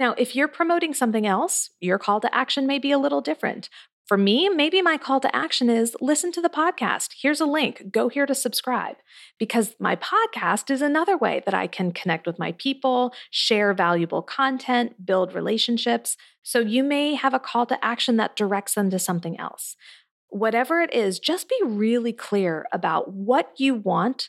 Now, 0.00 0.14
if 0.18 0.34
you're 0.34 0.48
promoting 0.48 0.92
something 0.92 1.26
else, 1.26 1.70
your 1.80 1.98
call 1.98 2.20
to 2.20 2.34
action 2.34 2.66
may 2.66 2.78
be 2.78 2.90
a 2.90 2.98
little 2.98 3.20
different. 3.20 3.68
For 4.06 4.18
me, 4.18 4.50
maybe 4.50 4.82
my 4.82 4.98
call 4.98 5.18
to 5.20 5.34
action 5.34 5.70
is 5.70 5.96
listen 5.98 6.30
to 6.32 6.42
the 6.42 6.50
podcast. 6.50 7.14
Here's 7.22 7.40
a 7.40 7.46
link. 7.46 7.90
Go 7.90 8.10
here 8.10 8.26
to 8.26 8.34
subscribe. 8.34 8.96
Because 9.38 9.74
my 9.80 9.96
podcast 9.96 10.70
is 10.70 10.82
another 10.82 11.16
way 11.16 11.42
that 11.46 11.54
I 11.54 11.66
can 11.66 11.90
connect 11.90 12.26
with 12.26 12.38
my 12.38 12.52
people, 12.52 13.14
share 13.30 13.72
valuable 13.72 14.20
content, 14.20 15.06
build 15.06 15.34
relationships. 15.34 16.18
So 16.42 16.58
you 16.60 16.84
may 16.84 17.14
have 17.14 17.32
a 17.32 17.38
call 17.38 17.64
to 17.66 17.82
action 17.82 18.18
that 18.18 18.36
directs 18.36 18.74
them 18.74 18.90
to 18.90 18.98
something 18.98 19.40
else. 19.40 19.74
Whatever 20.28 20.82
it 20.82 20.92
is, 20.92 21.18
just 21.18 21.48
be 21.48 21.58
really 21.64 22.12
clear 22.12 22.66
about 22.72 23.14
what 23.14 23.52
you 23.56 23.74
want 23.74 24.28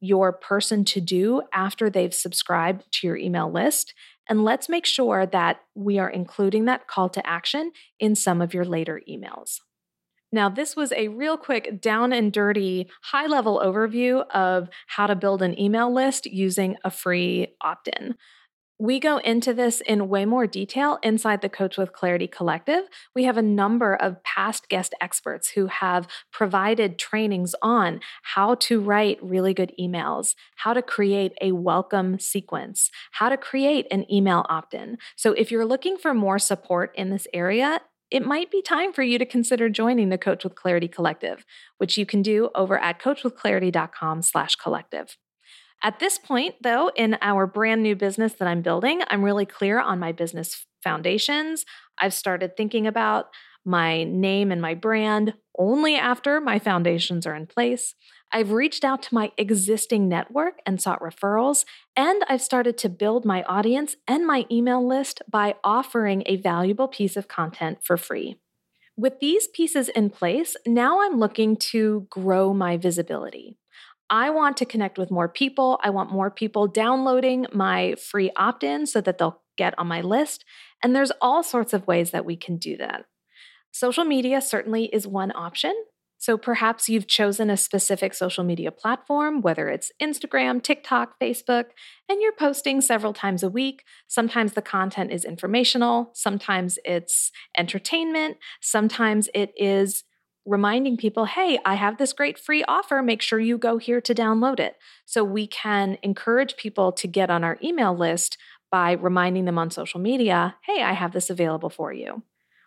your 0.00 0.32
person 0.32 0.82
to 0.82 1.00
do 1.00 1.42
after 1.52 1.90
they've 1.90 2.14
subscribed 2.14 2.90
to 2.90 3.06
your 3.06 3.18
email 3.18 3.52
list 3.52 3.92
and 4.30 4.44
let's 4.44 4.68
make 4.68 4.86
sure 4.86 5.26
that 5.26 5.60
we 5.74 5.98
are 5.98 6.08
including 6.08 6.64
that 6.66 6.86
call 6.86 7.08
to 7.10 7.26
action 7.26 7.72
in 7.98 8.14
some 8.14 8.40
of 8.40 8.54
your 8.54 8.64
later 8.64 9.02
emails. 9.10 9.58
Now, 10.32 10.48
this 10.48 10.76
was 10.76 10.92
a 10.92 11.08
real 11.08 11.36
quick, 11.36 11.80
down 11.80 12.12
and 12.12 12.32
dirty, 12.32 12.88
high 13.02 13.26
level 13.26 13.60
overview 13.62 14.24
of 14.30 14.68
how 14.86 15.08
to 15.08 15.16
build 15.16 15.42
an 15.42 15.58
email 15.58 15.92
list 15.92 16.26
using 16.26 16.76
a 16.84 16.90
free 16.90 17.56
opt 17.60 17.88
in. 17.88 18.14
We 18.80 18.98
go 18.98 19.18
into 19.18 19.52
this 19.52 19.82
in 19.82 20.08
way 20.08 20.24
more 20.24 20.46
detail 20.46 20.98
inside 21.02 21.42
the 21.42 21.50
Coach 21.50 21.76
with 21.76 21.92
Clarity 21.92 22.26
Collective. 22.26 22.84
We 23.14 23.24
have 23.24 23.36
a 23.36 23.42
number 23.42 23.94
of 23.94 24.24
past 24.24 24.70
guest 24.70 24.94
experts 25.02 25.50
who 25.50 25.66
have 25.66 26.08
provided 26.32 26.98
trainings 26.98 27.54
on 27.60 28.00
how 28.22 28.54
to 28.54 28.80
write 28.80 29.18
really 29.22 29.52
good 29.52 29.74
emails, 29.78 30.34
how 30.56 30.72
to 30.72 30.80
create 30.80 31.34
a 31.42 31.52
welcome 31.52 32.18
sequence, 32.18 32.90
how 33.12 33.28
to 33.28 33.36
create 33.36 33.86
an 33.90 34.10
email 34.10 34.46
opt 34.48 34.72
in. 34.72 34.96
So, 35.14 35.32
if 35.32 35.50
you're 35.50 35.66
looking 35.66 35.98
for 35.98 36.14
more 36.14 36.38
support 36.38 36.90
in 36.94 37.10
this 37.10 37.26
area, 37.34 37.82
it 38.10 38.24
might 38.24 38.50
be 38.50 38.62
time 38.62 38.94
for 38.94 39.02
you 39.02 39.18
to 39.18 39.26
consider 39.26 39.68
joining 39.68 40.08
the 40.08 40.16
Coach 40.16 40.42
with 40.42 40.54
Clarity 40.54 40.88
Collective, 40.88 41.44
which 41.76 41.98
you 41.98 42.06
can 42.06 42.22
do 42.22 42.48
over 42.54 42.78
at 42.78 42.98
coachwithclarity.com 42.98 44.22
slash 44.22 44.56
collective. 44.56 45.18
At 45.82 45.98
this 45.98 46.18
point, 46.18 46.56
though, 46.62 46.90
in 46.94 47.16
our 47.22 47.46
brand 47.46 47.82
new 47.82 47.96
business 47.96 48.34
that 48.34 48.48
I'm 48.48 48.60
building, 48.60 49.02
I'm 49.08 49.24
really 49.24 49.46
clear 49.46 49.80
on 49.80 49.98
my 49.98 50.12
business 50.12 50.66
foundations. 50.82 51.64
I've 51.98 52.12
started 52.12 52.56
thinking 52.56 52.86
about 52.86 53.30
my 53.64 54.04
name 54.04 54.52
and 54.52 54.60
my 54.60 54.74
brand 54.74 55.34
only 55.58 55.96
after 55.96 56.40
my 56.40 56.58
foundations 56.58 57.26
are 57.26 57.34
in 57.34 57.46
place. 57.46 57.94
I've 58.32 58.52
reached 58.52 58.84
out 58.84 59.02
to 59.04 59.14
my 59.14 59.32
existing 59.36 60.08
network 60.08 60.60
and 60.64 60.80
sought 60.80 61.00
referrals, 61.00 61.64
and 61.96 62.24
I've 62.28 62.42
started 62.42 62.78
to 62.78 62.88
build 62.88 63.24
my 63.24 63.42
audience 63.42 63.96
and 64.06 64.26
my 64.26 64.46
email 64.50 64.86
list 64.86 65.20
by 65.30 65.56
offering 65.64 66.22
a 66.26 66.36
valuable 66.36 66.88
piece 66.88 67.16
of 67.16 67.28
content 67.28 67.78
for 67.82 67.96
free. 67.96 68.36
With 68.96 69.18
these 69.20 69.48
pieces 69.48 69.88
in 69.88 70.10
place, 70.10 70.56
now 70.66 71.00
I'm 71.00 71.18
looking 71.18 71.56
to 71.56 72.06
grow 72.10 72.54
my 72.54 72.76
visibility. 72.76 73.56
I 74.10 74.30
want 74.30 74.56
to 74.58 74.64
connect 74.66 74.98
with 74.98 75.10
more 75.10 75.28
people. 75.28 75.78
I 75.82 75.90
want 75.90 76.10
more 76.10 76.30
people 76.30 76.66
downloading 76.66 77.46
my 77.52 77.94
free 77.94 78.30
opt 78.36 78.64
in 78.64 78.86
so 78.86 79.00
that 79.00 79.18
they'll 79.18 79.40
get 79.56 79.78
on 79.78 79.86
my 79.86 80.00
list. 80.00 80.44
And 80.82 80.94
there's 80.94 81.12
all 81.20 81.42
sorts 81.42 81.72
of 81.72 81.86
ways 81.86 82.10
that 82.10 82.24
we 82.24 82.36
can 82.36 82.56
do 82.56 82.76
that. 82.78 83.04
Social 83.70 84.04
media 84.04 84.40
certainly 84.40 84.86
is 84.86 85.06
one 85.06 85.32
option. 85.34 85.74
So 86.18 86.36
perhaps 86.36 86.86
you've 86.88 87.06
chosen 87.06 87.48
a 87.48 87.56
specific 87.56 88.12
social 88.12 88.44
media 88.44 88.70
platform, 88.70 89.40
whether 89.40 89.68
it's 89.68 89.90
Instagram, 90.02 90.62
TikTok, 90.62 91.18
Facebook, 91.18 91.66
and 92.10 92.20
you're 92.20 92.34
posting 92.34 92.82
several 92.82 93.14
times 93.14 93.42
a 93.42 93.48
week. 93.48 93.84
Sometimes 94.06 94.52
the 94.52 94.60
content 94.60 95.12
is 95.12 95.24
informational, 95.24 96.10
sometimes 96.12 96.78
it's 96.84 97.32
entertainment, 97.56 98.36
sometimes 98.60 99.30
it 99.34 99.54
is 99.56 100.04
reminding 100.46 100.96
people, 100.96 101.26
hey, 101.26 101.58
I 101.64 101.74
have 101.74 101.98
this 101.98 102.12
great 102.12 102.38
free 102.38 102.64
offer. 102.64 103.02
Make 103.02 103.22
sure 103.22 103.38
you 103.38 103.58
go 103.58 103.78
here 103.78 104.00
to 104.00 104.14
download 104.14 104.58
it. 104.58 104.76
So 105.04 105.22
we 105.22 105.46
can 105.46 105.98
encourage 106.02 106.56
people 106.56 106.92
to 106.92 107.06
get 107.06 107.30
on 107.30 107.44
our 107.44 107.58
email 107.62 107.96
list 107.96 108.38
by 108.70 108.92
reminding 108.92 109.44
them 109.44 109.58
on 109.58 109.70
social 109.70 110.00
media, 110.00 110.56
hey, 110.66 110.82
I 110.82 110.92
have 110.92 111.12
this 111.12 111.30
available 111.30 111.70
for 111.70 111.92
you. 111.92 112.22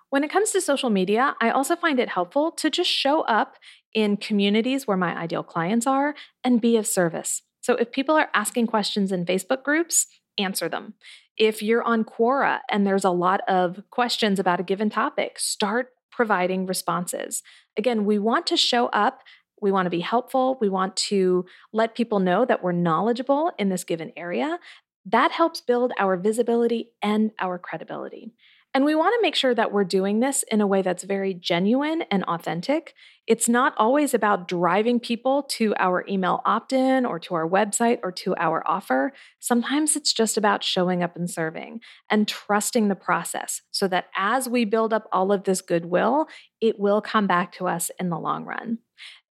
When 0.09 0.23
it 0.23 0.29
comes 0.29 0.51
to 0.51 0.61
social 0.61 0.91
media, 0.91 1.35
I 1.41 1.49
also 1.49 1.75
find 1.75 1.99
it 1.99 2.09
helpful 2.09 2.51
to 2.51 2.69
just 2.69 2.89
show 2.89 3.21
up 3.21 3.57
in 3.93 4.17
communities 4.17 4.85
where 4.85 4.97
my 4.97 5.17
ideal 5.17 5.43
clients 5.43 5.87
are 5.87 6.13
and 6.43 6.61
be 6.61 6.77
of 6.77 6.85
service. 6.85 7.41
So 7.61 7.75
if 7.75 7.91
people 7.91 8.15
are 8.15 8.29
asking 8.33 8.67
questions 8.67 9.11
in 9.11 9.25
Facebook 9.25 9.63
groups, 9.63 10.07
answer 10.37 10.69
them. 10.69 10.93
If 11.37 11.63
you're 11.63 11.83
on 11.83 12.03
Quora 12.03 12.59
and 12.69 12.85
there's 12.85 13.05
a 13.05 13.09
lot 13.09 13.41
of 13.47 13.81
questions 13.89 14.39
about 14.39 14.59
a 14.59 14.63
given 14.63 14.89
topic, 14.89 15.39
start 15.39 15.92
providing 16.15 16.65
responses. 16.65 17.43
Again, 17.77 18.05
we 18.05 18.19
want 18.19 18.47
to 18.47 18.57
show 18.57 18.87
up. 18.87 19.23
We 19.61 19.71
want 19.71 19.85
to 19.85 19.89
be 19.89 20.01
helpful. 20.01 20.57
We 20.59 20.69
want 20.69 20.95
to 20.97 21.45
let 21.71 21.95
people 21.95 22.19
know 22.19 22.45
that 22.45 22.63
we're 22.63 22.71
knowledgeable 22.71 23.51
in 23.57 23.69
this 23.69 23.83
given 23.83 24.11
area. 24.15 24.59
That 25.05 25.31
helps 25.31 25.61
build 25.61 25.91
our 25.97 26.15
visibility 26.17 26.91
and 27.01 27.31
our 27.39 27.57
credibility. 27.57 28.33
And 28.75 28.85
we 28.85 28.95
want 28.95 29.13
to 29.13 29.21
make 29.21 29.35
sure 29.35 29.53
that 29.53 29.71
we're 29.71 29.83
doing 29.83 30.19
this 30.19 30.43
in 30.43 30.59
a 30.59 30.65
way 30.65 30.81
that's 30.81 31.03
very 31.03 31.35
genuine 31.35 32.03
and 32.09 32.23
authentic. 32.23 32.95
It's 33.27 33.47
not 33.47 33.75
always 33.77 34.15
about 34.15 34.47
driving 34.47 34.99
people 34.99 35.43
to 35.51 35.75
our 35.77 36.03
email 36.09 36.41
opt 36.43 36.73
in 36.73 37.05
or 37.05 37.19
to 37.19 37.35
our 37.35 37.47
website 37.47 37.99
or 38.01 38.11
to 38.13 38.35
our 38.35 38.63
offer. 38.67 39.13
Sometimes 39.39 39.95
it's 39.95 40.11
just 40.11 40.37
about 40.37 40.63
showing 40.63 41.03
up 41.03 41.15
and 41.15 41.29
serving 41.29 41.81
and 42.09 42.27
trusting 42.27 42.87
the 42.87 42.95
process 42.95 43.61
so 43.69 43.87
that 43.89 44.05
as 44.15 44.49
we 44.49 44.65
build 44.65 44.91
up 44.91 45.07
all 45.11 45.31
of 45.31 45.43
this 45.43 45.61
goodwill, 45.61 46.25
it 46.59 46.79
will 46.79 47.01
come 47.01 47.27
back 47.27 47.51
to 47.53 47.67
us 47.67 47.91
in 47.99 48.09
the 48.09 48.19
long 48.19 48.43
run. 48.43 48.79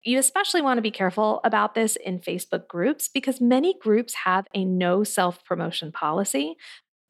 You 0.04 0.18
especially 0.18 0.62
want 0.62 0.78
to 0.78 0.82
be 0.82 0.90
careful 0.90 1.40
about 1.44 1.74
this 1.74 1.96
in 1.96 2.20
Facebook 2.20 2.66
groups 2.68 3.08
because 3.12 3.40
many 3.40 3.74
groups 3.80 4.14
have 4.24 4.46
a 4.54 4.64
no 4.64 5.04
self 5.04 5.44
promotion 5.44 5.92
policy. 5.92 6.56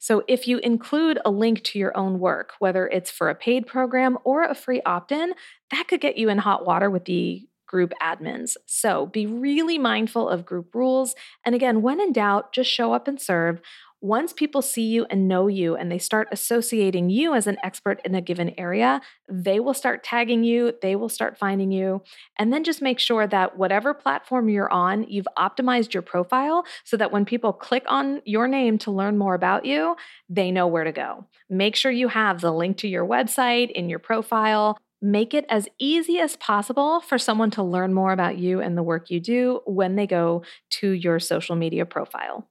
So 0.02 0.24
if 0.26 0.48
you 0.48 0.58
include 0.58 1.20
a 1.24 1.30
link 1.30 1.62
to 1.62 1.78
your 1.78 1.96
own 1.96 2.18
work, 2.18 2.54
whether 2.58 2.88
it's 2.88 3.08
for 3.08 3.30
a 3.30 3.36
paid 3.36 3.68
program 3.68 4.18
or 4.24 4.42
a 4.42 4.52
free 4.52 4.82
opt 4.84 5.12
in, 5.12 5.32
that 5.70 5.86
could 5.86 6.00
get 6.00 6.16
you 6.18 6.28
in 6.28 6.38
hot 6.38 6.66
water 6.66 6.90
with 6.90 7.04
the 7.04 7.46
group 7.68 7.92
admins. 8.02 8.56
So 8.66 9.06
be 9.06 9.26
really 9.26 9.78
mindful 9.78 10.28
of 10.28 10.44
group 10.44 10.74
rules. 10.74 11.14
And 11.46 11.54
again, 11.54 11.82
when 11.82 12.00
in 12.00 12.12
doubt, 12.12 12.52
just 12.52 12.68
show 12.68 12.92
up 12.92 13.06
and 13.06 13.20
serve 13.20 13.60
once 14.02 14.32
people 14.32 14.60
see 14.60 14.82
you 14.82 15.06
and 15.10 15.28
know 15.28 15.46
you 15.46 15.76
and 15.76 15.90
they 15.90 15.98
start 15.98 16.26
associating 16.32 17.08
you 17.08 17.34
as 17.34 17.46
an 17.46 17.56
expert 17.62 18.00
in 18.04 18.16
a 18.16 18.20
given 18.20 18.52
area, 18.58 19.00
they 19.30 19.60
will 19.60 19.72
start 19.72 20.02
tagging 20.02 20.42
you, 20.42 20.72
they 20.82 20.96
will 20.96 21.08
start 21.08 21.38
finding 21.38 21.70
you. 21.70 22.02
And 22.36 22.52
then 22.52 22.64
just 22.64 22.82
make 22.82 22.98
sure 22.98 23.28
that 23.28 23.56
whatever 23.56 23.94
platform 23.94 24.48
you're 24.48 24.70
on, 24.72 25.04
you've 25.08 25.28
optimized 25.38 25.94
your 25.94 26.02
profile 26.02 26.64
so 26.82 26.96
that 26.96 27.12
when 27.12 27.24
people 27.24 27.52
click 27.52 27.84
on 27.86 28.20
your 28.24 28.48
name 28.48 28.76
to 28.78 28.90
learn 28.90 29.16
more 29.16 29.34
about 29.34 29.64
you, 29.64 29.94
they 30.28 30.50
know 30.50 30.66
where 30.66 30.84
to 30.84 30.92
go. 30.92 31.24
Make 31.48 31.76
sure 31.76 31.92
you 31.92 32.08
have 32.08 32.40
the 32.40 32.52
link 32.52 32.78
to 32.78 32.88
your 32.88 33.06
website 33.06 33.70
in 33.70 33.88
your 33.88 34.00
profile. 34.00 34.78
Make 35.00 35.32
it 35.32 35.46
as 35.48 35.68
easy 35.78 36.18
as 36.18 36.36
possible 36.36 37.00
for 37.00 37.18
someone 37.18 37.52
to 37.52 37.62
learn 37.62 37.94
more 37.94 38.12
about 38.12 38.36
you 38.36 38.60
and 38.60 38.76
the 38.76 38.82
work 38.82 39.10
you 39.10 39.20
do 39.20 39.60
when 39.64 39.94
they 39.94 40.08
go 40.08 40.42
to 40.70 40.90
your 40.90 41.20
social 41.20 41.54
media 41.54 41.86
profile. 41.86 42.48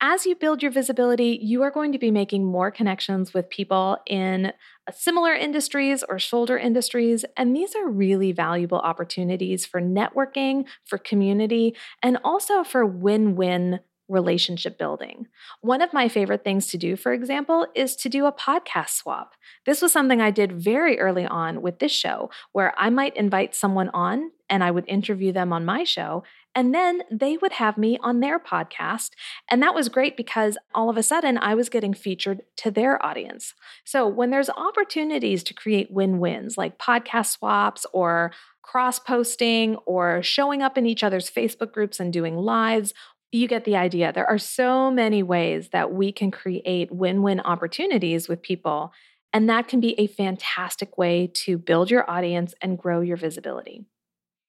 As 0.00 0.26
you 0.26 0.36
build 0.36 0.62
your 0.62 0.70
visibility, 0.70 1.40
you 1.42 1.62
are 1.62 1.72
going 1.72 1.90
to 1.90 1.98
be 1.98 2.12
making 2.12 2.44
more 2.44 2.70
connections 2.70 3.34
with 3.34 3.50
people 3.50 3.98
in 4.06 4.46
uh, 4.46 4.92
similar 4.92 5.34
industries 5.34 6.04
or 6.08 6.20
shoulder 6.20 6.56
industries. 6.56 7.24
And 7.36 7.54
these 7.54 7.74
are 7.74 7.88
really 7.88 8.30
valuable 8.30 8.78
opportunities 8.78 9.66
for 9.66 9.80
networking, 9.80 10.66
for 10.84 10.98
community, 10.98 11.74
and 12.00 12.16
also 12.22 12.62
for 12.62 12.86
win 12.86 13.34
win 13.34 13.80
relationship 14.08 14.78
building. 14.78 15.26
One 15.60 15.82
of 15.82 15.92
my 15.92 16.08
favorite 16.08 16.42
things 16.42 16.68
to 16.68 16.78
do, 16.78 16.96
for 16.96 17.12
example, 17.12 17.66
is 17.74 17.94
to 17.96 18.08
do 18.08 18.24
a 18.24 18.32
podcast 18.32 18.90
swap. 18.90 19.34
This 19.66 19.82
was 19.82 19.92
something 19.92 20.20
I 20.20 20.30
did 20.30 20.52
very 20.52 20.98
early 20.98 21.26
on 21.26 21.60
with 21.60 21.78
this 21.78 21.92
show, 21.92 22.30
where 22.52 22.72
I 22.78 22.88
might 22.88 23.16
invite 23.16 23.54
someone 23.54 23.90
on 23.90 24.30
and 24.48 24.64
I 24.64 24.70
would 24.70 24.88
interview 24.88 25.32
them 25.32 25.52
on 25.52 25.66
my 25.66 25.84
show. 25.84 26.22
And 26.54 26.74
then 26.74 27.02
they 27.10 27.36
would 27.36 27.52
have 27.52 27.78
me 27.78 27.98
on 28.02 28.20
their 28.20 28.38
podcast. 28.38 29.10
And 29.50 29.62
that 29.62 29.74
was 29.74 29.88
great 29.88 30.16
because 30.16 30.58
all 30.74 30.90
of 30.90 30.96
a 30.96 31.02
sudden 31.02 31.38
I 31.38 31.54
was 31.54 31.68
getting 31.68 31.94
featured 31.94 32.42
to 32.56 32.70
their 32.70 33.04
audience. 33.04 33.54
So 33.84 34.08
when 34.08 34.30
there's 34.30 34.50
opportunities 34.50 35.42
to 35.44 35.54
create 35.54 35.90
win 35.90 36.18
wins 36.18 36.58
like 36.58 36.78
podcast 36.78 37.26
swaps 37.26 37.86
or 37.92 38.32
cross 38.62 38.98
posting 38.98 39.76
or 39.86 40.22
showing 40.22 40.62
up 40.62 40.76
in 40.76 40.84
each 40.86 41.04
other's 41.04 41.30
Facebook 41.30 41.72
groups 41.72 42.00
and 42.00 42.12
doing 42.12 42.36
lives, 42.36 42.92
you 43.30 43.46
get 43.46 43.64
the 43.64 43.76
idea. 43.76 44.12
There 44.12 44.28
are 44.28 44.38
so 44.38 44.90
many 44.90 45.22
ways 45.22 45.68
that 45.70 45.92
we 45.92 46.12
can 46.12 46.30
create 46.30 46.90
win 46.90 47.22
win 47.22 47.40
opportunities 47.40 48.28
with 48.28 48.42
people. 48.42 48.92
And 49.32 49.48
that 49.48 49.68
can 49.68 49.80
be 49.80 49.98
a 50.00 50.06
fantastic 50.06 50.96
way 50.96 51.30
to 51.44 51.58
build 51.58 51.90
your 51.90 52.10
audience 52.10 52.54
and 52.62 52.78
grow 52.78 53.00
your 53.00 53.16
visibility. 53.18 53.84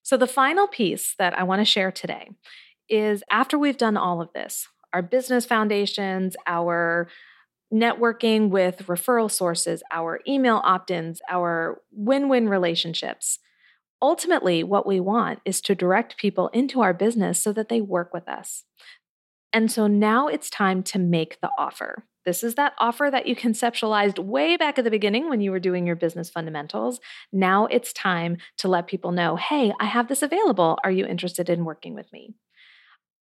So, 0.09 0.17
the 0.17 0.25
final 0.25 0.65
piece 0.65 1.13
that 1.19 1.37
I 1.37 1.43
want 1.43 1.61
to 1.61 1.65
share 1.65 1.91
today 1.91 2.31
is 2.89 3.21
after 3.29 3.59
we've 3.59 3.77
done 3.77 3.95
all 3.95 4.23
of 4.23 4.33
this, 4.33 4.67
our 4.91 5.03
business 5.03 5.45
foundations, 5.45 6.35
our 6.47 7.07
networking 7.71 8.49
with 8.49 8.87
referral 8.87 9.29
sources, 9.29 9.83
our 9.91 10.19
email 10.27 10.61
opt 10.63 10.89
ins, 10.89 11.21
our 11.29 11.83
win 11.91 12.27
win 12.27 12.49
relationships. 12.49 13.37
Ultimately, 14.01 14.63
what 14.63 14.87
we 14.87 14.99
want 14.99 15.41
is 15.45 15.61
to 15.61 15.75
direct 15.75 16.17
people 16.17 16.47
into 16.53 16.81
our 16.81 16.95
business 16.95 17.39
so 17.39 17.53
that 17.53 17.69
they 17.69 17.79
work 17.79 18.11
with 18.11 18.27
us. 18.27 18.63
And 19.53 19.71
so 19.71 19.85
now 19.85 20.27
it's 20.27 20.49
time 20.49 20.81
to 20.85 20.97
make 20.97 21.39
the 21.39 21.51
offer. 21.55 22.05
This 22.29 22.43
is 22.43 22.53
that 22.55 22.75
offer 22.77 23.09
that 23.09 23.25
you 23.25 23.35
conceptualized 23.35 24.19
way 24.19 24.55
back 24.55 24.77
at 24.77 24.83
the 24.83 24.91
beginning 24.91 25.29
when 25.29 25.41
you 25.41 25.49
were 25.49 25.59
doing 25.59 25.87
your 25.87 25.95
business 25.95 26.29
fundamentals. 26.29 26.99
Now 27.33 27.65
it's 27.65 27.91
time 27.91 28.37
to 28.57 28.67
let 28.67 28.85
people 28.85 29.11
know 29.11 29.35
hey, 29.35 29.73
I 29.79 29.85
have 29.85 30.09
this 30.09 30.21
available. 30.21 30.77
Are 30.83 30.91
you 30.91 31.07
interested 31.07 31.49
in 31.49 31.65
working 31.65 31.95
with 31.95 32.13
me? 32.13 32.35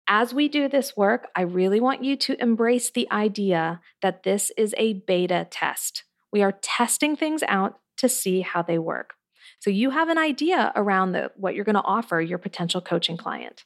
As 0.08 0.34
we 0.34 0.48
do 0.48 0.68
this 0.68 0.96
work, 0.96 1.28
I 1.36 1.42
really 1.42 1.78
want 1.78 2.02
you 2.02 2.16
to 2.16 2.42
embrace 2.42 2.90
the 2.90 3.08
idea 3.12 3.80
that 4.02 4.24
this 4.24 4.50
is 4.56 4.74
a 4.76 4.94
beta 4.94 5.46
test. 5.48 6.02
We 6.32 6.42
are 6.42 6.58
testing 6.60 7.14
things 7.14 7.44
out 7.46 7.78
to 7.98 8.08
see 8.08 8.40
how 8.40 8.62
they 8.62 8.80
work. 8.80 9.14
So 9.60 9.70
you 9.70 9.90
have 9.90 10.08
an 10.08 10.18
idea 10.18 10.72
around 10.74 11.12
the, 11.12 11.30
what 11.36 11.54
you're 11.54 11.64
going 11.64 11.76
to 11.76 11.82
offer 11.82 12.20
your 12.20 12.38
potential 12.38 12.80
coaching 12.80 13.16
client. 13.16 13.64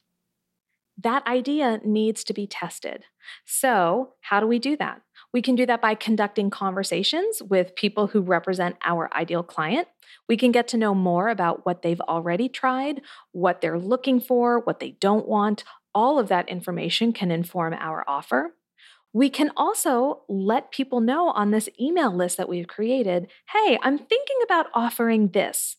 That 0.95 1.25
idea 1.25 1.79
needs 1.83 2.23
to 2.25 2.33
be 2.33 2.45
tested. 2.45 3.05
So, 3.45 4.13
how 4.21 4.39
do 4.39 4.45
we 4.45 4.59
do 4.59 4.77
that? 4.77 5.01
We 5.33 5.41
can 5.41 5.55
do 5.55 5.65
that 5.65 5.81
by 5.81 5.95
conducting 5.95 6.51
conversations 6.51 7.41
with 7.41 7.75
people 7.75 8.07
who 8.07 8.21
represent 8.21 8.75
our 8.85 9.11
ideal 9.15 9.41
client. 9.41 9.87
We 10.29 10.37
can 10.37 10.51
get 10.51 10.67
to 10.69 10.77
know 10.77 10.93
more 10.93 11.29
about 11.29 11.65
what 11.65 11.81
they've 11.81 12.01
already 12.01 12.47
tried, 12.47 13.01
what 13.31 13.59
they're 13.59 13.79
looking 13.79 14.19
for, 14.19 14.59
what 14.59 14.79
they 14.79 14.91
don't 14.99 15.27
want. 15.27 15.63
All 15.95 16.19
of 16.19 16.27
that 16.27 16.49
information 16.49 17.13
can 17.13 17.31
inform 17.31 17.73
our 17.73 18.03
offer. 18.07 18.55
We 19.11 19.29
can 19.29 19.51
also 19.57 20.21
let 20.27 20.71
people 20.71 21.01
know 21.01 21.29
on 21.29 21.51
this 21.51 21.69
email 21.79 22.15
list 22.15 22.37
that 22.37 22.49
we've 22.49 22.67
created 22.67 23.27
hey, 23.51 23.79
I'm 23.81 23.97
thinking 23.97 24.37
about 24.43 24.67
offering 24.73 25.29
this. 25.29 25.77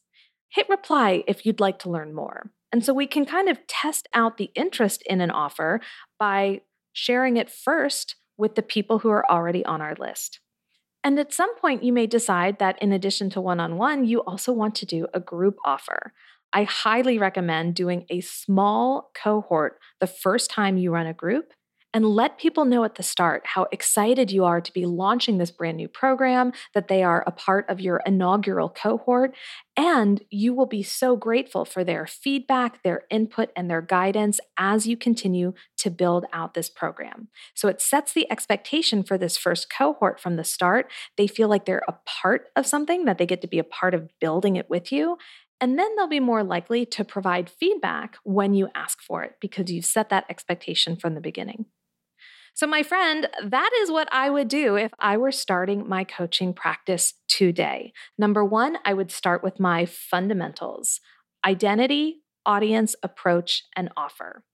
Hit 0.49 0.69
reply 0.69 1.25
if 1.27 1.47
you'd 1.47 1.61
like 1.61 1.79
to 1.81 1.91
learn 1.91 2.15
more. 2.15 2.51
And 2.73 2.85
so 2.85 2.93
we 2.93 3.07
can 3.07 3.25
kind 3.25 3.49
of 3.49 3.67
test 3.69 4.09
out 4.15 4.37
the 4.37 4.51
interest 4.55 5.03
in 5.07 5.21
an 5.21 5.31
offer 5.31 5.81
by 6.19 6.63
sharing 6.93 7.37
it 7.37 7.51
first 7.51 8.17
with 8.37 8.55
the 8.55 8.63
people 8.63 9.01
who 9.01 9.11
are 9.11 9.29
already 9.31 9.65
on 9.65 9.81
our 9.81 9.95
list. 9.99 10.41
And 11.03 11.19
at 11.19 11.33
some 11.33 11.55
point, 11.57 11.85
you 11.85 11.93
may 11.93 12.07
decide 12.07 12.59
that 12.59 12.81
in 12.83 12.93
addition 12.93 13.29
to 13.31 13.41
one 13.41 13.61
on 13.61 13.77
one, 13.77 14.05
you 14.05 14.21
also 14.21 14.53
want 14.53 14.75
to 14.77 14.87
do 14.87 15.07
a 15.13 15.21
group 15.21 15.57
offer. 15.65 16.15
I 16.53 16.65
highly 16.65 17.19
recommend 17.19 17.75
doing 17.75 18.07
a 18.09 18.21
small 18.21 19.11
cohort 19.15 19.79
the 20.01 20.07
first 20.07 20.51
time 20.51 20.79
you 20.79 20.93
run 20.93 21.07
a 21.07 21.13
group 21.13 21.53
and 21.95 22.05
let 22.05 22.39
people 22.39 22.65
know 22.65 22.83
at 22.85 22.97
the 22.97 23.03
start 23.03 23.43
how 23.47 23.67
excited 23.71 24.33
you 24.33 24.45
are 24.45 24.61
to 24.61 24.73
be 24.73 24.85
launching 24.85 25.39
this 25.39 25.53
brand 25.53 25.77
new 25.77 25.89
program, 25.89 26.53
that 26.75 26.89
they 26.89 27.05
are 27.05 27.23
a 27.27 27.31
part 27.31 27.65
of 27.71 27.81
your 27.81 28.03
inaugural 28.05 28.69
cohort, 28.69 29.35
and 29.77 30.23
you 30.29 30.53
will 30.53 30.67
be 30.67 30.83
so 30.83 31.17
grateful 31.17 31.65
for 31.65 31.85
their 31.85 32.07
feedback, 32.07 32.83
their 32.83 33.05
input, 33.11 33.51
and 33.57 33.71
their 33.71 33.81
guidance 33.81 34.41
as 34.59 34.87
you 34.87 34.97
continue 34.97 35.55
to 35.77 35.89
build 35.89 36.27
out 36.33 36.55
this 36.55 36.69
program. 36.69 37.29
So 37.55 37.69
it 37.69 37.81
sets 37.81 38.13
the 38.13 38.31
expectation 38.31 39.05
for 39.05 39.17
this 39.17 39.37
first 39.37 39.71
cohort 39.71 40.19
from 40.19 40.37
the 40.37 40.45
start. 40.45 40.91
They 41.17 41.29
feel 41.29 41.49
like 41.49 41.65
they're 41.65 41.83
a 41.87 41.95
part 42.05 42.49
of 42.57 42.67
something, 42.67 43.05
that 43.05 43.19
they 43.19 43.27
get 43.27 43.41
to 43.43 43.49
be 43.49 43.61
a 43.61 43.65
part 43.65 43.95
of 43.95 44.11
building 44.21 44.57
it 44.57 44.69
with 44.69 44.91
you. 44.91 45.17
And 45.61 45.79
then 45.79 45.95
they'll 45.95 46.09
be 46.09 46.21
more 46.21 46.43
likely 46.43 46.85
to 46.87 47.05
provide 47.05 47.49
feedback 47.49 48.17
when 48.25 48.55
you 48.55 48.69
ask 48.75 49.01
for 49.01 49.23
it 49.23 49.37
because 49.41 49.71
you've 49.71 49.85
set 49.85 50.09
that 50.09 50.27
expectation 50.29 50.97
from 50.97 51.15
the 51.15 51.21
beginning. 51.21 51.67
So, 52.57 52.69
my 52.69 52.85
friend, 52.85 53.29
that 53.43 53.71
is 53.83 53.91
what 53.91 54.09
I 54.13 54.31
would 54.31 54.47
do 54.47 54.77
if 54.77 54.93
I 55.01 55.17
were 55.17 55.33
starting 55.33 55.89
my 55.89 56.05
coaching 56.05 56.55
practice 56.55 57.15
today. 57.27 57.93
Number 58.17 58.45
one, 58.45 58.79
I 58.85 58.95
would 58.95 59.11
start 59.11 59.43
with 59.43 59.59
my 59.59 59.87
fundamentals 59.87 61.01
identity, 61.45 62.23
audience, 62.47 62.95
approach, 63.03 63.65
and 63.77 63.91
offer. 63.97 64.45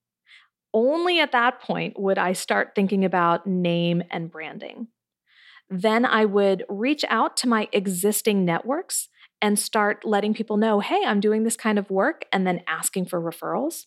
Only 0.73 1.21
at 1.21 1.33
that 1.33 1.61
point 1.61 2.01
would 2.01 2.17
I 2.17 2.33
start 2.33 2.73
thinking 2.75 3.05
about 3.05 3.47
name 3.47 4.03
and 4.11 4.31
branding. 4.31 4.89
Then 5.69 6.05
I 6.07 6.25
would 6.25 6.65
reach 6.69 7.05
out 7.09 7.37
to 7.39 7.49
my 7.49 7.69
existing 7.71 8.45
networks 8.47 9.09
and 9.43 9.59
start 9.59 10.05
letting 10.05 10.33
people 10.33 10.57
know 10.57 10.81
hey, 10.81 11.03
I'm 11.07 11.21
doing 11.21 11.45
this 11.45 11.57
kind 11.57 11.79
of 11.79 11.91
work, 11.91 12.25
and 12.33 12.47
then 12.47 12.63
asking 12.67 13.07
for 13.07 13.21
referrals. 13.21 13.85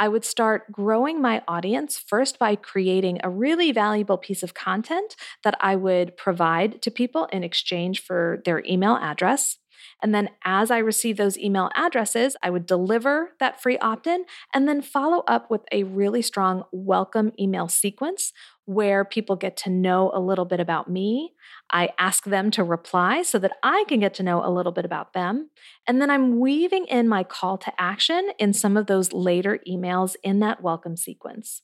I 0.00 0.08
would 0.08 0.24
start 0.24 0.72
growing 0.72 1.22
my 1.22 1.42
audience 1.46 1.98
first 1.98 2.38
by 2.40 2.56
creating 2.56 3.20
a 3.22 3.30
really 3.30 3.70
valuable 3.70 4.18
piece 4.18 4.42
of 4.42 4.54
content 4.54 5.14
that 5.44 5.56
I 5.60 5.76
would 5.76 6.16
provide 6.16 6.82
to 6.82 6.90
people 6.90 7.26
in 7.26 7.44
exchange 7.44 8.02
for 8.02 8.42
their 8.44 8.64
email 8.66 8.96
address. 8.96 9.58
And 10.02 10.14
then 10.14 10.30
as 10.44 10.70
I 10.70 10.78
receive 10.78 11.16
those 11.16 11.38
email 11.38 11.70
addresses, 11.74 12.36
I 12.42 12.50
would 12.50 12.66
deliver 12.66 13.32
that 13.40 13.60
free 13.60 13.78
opt 13.78 14.06
in 14.06 14.24
and 14.54 14.68
then 14.68 14.82
follow 14.82 15.22
up 15.26 15.50
with 15.50 15.62
a 15.72 15.82
really 15.84 16.22
strong 16.22 16.64
welcome 16.72 17.32
email 17.38 17.68
sequence 17.68 18.32
where 18.64 19.04
people 19.04 19.36
get 19.36 19.56
to 19.56 19.70
know 19.70 20.10
a 20.14 20.20
little 20.20 20.44
bit 20.44 20.60
about 20.60 20.88
me. 20.88 21.32
I 21.70 21.90
ask 21.98 22.24
them 22.24 22.50
to 22.52 22.62
reply 22.62 23.22
so 23.22 23.38
that 23.40 23.52
I 23.62 23.84
can 23.88 24.00
get 24.00 24.14
to 24.14 24.22
know 24.22 24.44
a 24.44 24.50
little 24.50 24.72
bit 24.72 24.84
about 24.84 25.12
them. 25.12 25.50
And 25.86 26.00
then 26.00 26.10
I'm 26.10 26.38
weaving 26.38 26.86
in 26.86 27.08
my 27.08 27.24
call 27.24 27.58
to 27.58 27.80
action 27.80 28.30
in 28.38 28.52
some 28.52 28.76
of 28.76 28.86
those 28.86 29.12
later 29.12 29.58
emails 29.68 30.14
in 30.22 30.40
that 30.40 30.62
welcome 30.62 30.96
sequence. 30.96 31.62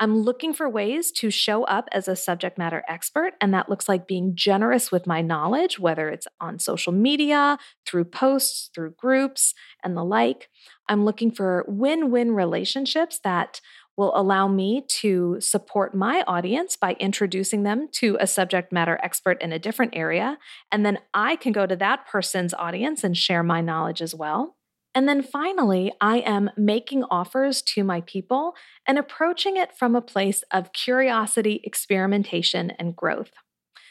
I'm 0.00 0.18
looking 0.18 0.52
for 0.52 0.68
ways 0.68 1.12
to 1.12 1.30
show 1.30 1.64
up 1.64 1.88
as 1.92 2.08
a 2.08 2.16
subject 2.16 2.58
matter 2.58 2.82
expert, 2.88 3.34
and 3.40 3.54
that 3.54 3.68
looks 3.68 3.88
like 3.88 4.08
being 4.08 4.34
generous 4.34 4.90
with 4.90 5.06
my 5.06 5.22
knowledge, 5.22 5.78
whether 5.78 6.08
it's 6.08 6.26
on 6.40 6.58
social 6.58 6.92
media, 6.92 7.58
through 7.86 8.06
posts, 8.06 8.70
through 8.74 8.94
groups, 8.98 9.54
and 9.84 9.96
the 9.96 10.04
like. 10.04 10.48
I'm 10.88 11.04
looking 11.04 11.30
for 11.30 11.64
win 11.68 12.10
win 12.10 12.32
relationships 12.32 13.20
that 13.22 13.60
will 13.96 14.12
allow 14.16 14.48
me 14.48 14.84
to 14.88 15.36
support 15.40 15.94
my 15.94 16.24
audience 16.26 16.76
by 16.76 16.94
introducing 16.94 17.62
them 17.62 17.88
to 17.92 18.16
a 18.18 18.26
subject 18.26 18.72
matter 18.72 18.98
expert 19.02 19.40
in 19.40 19.52
a 19.52 19.58
different 19.58 19.94
area. 19.94 20.38
And 20.72 20.84
then 20.84 20.98
I 21.14 21.36
can 21.36 21.52
go 21.52 21.66
to 21.66 21.76
that 21.76 22.06
person's 22.06 22.54
audience 22.54 23.04
and 23.04 23.16
share 23.16 23.44
my 23.44 23.60
knowledge 23.60 24.02
as 24.02 24.14
well. 24.14 24.56
And 24.94 25.08
then 25.08 25.22
finally, 25.22 25.92
I 26.00 26.18
am 26.18 26.50
making 26.56 27.04
offers 27.04 27.62
to 27.62 27.82
my 27.82 28.02
people 28.02 28.54
and 28.86 28.98
approaching 28.98 29.56
it 29.56 29.76
from 29.76 29.96
a 29.96 30.00
place 30.00 30.44
of 30.52 30.72
curiosity, 30.72 31.60
experimentation, 31.64 32.70
and 32.78 32.94
growth. 32.94 33.32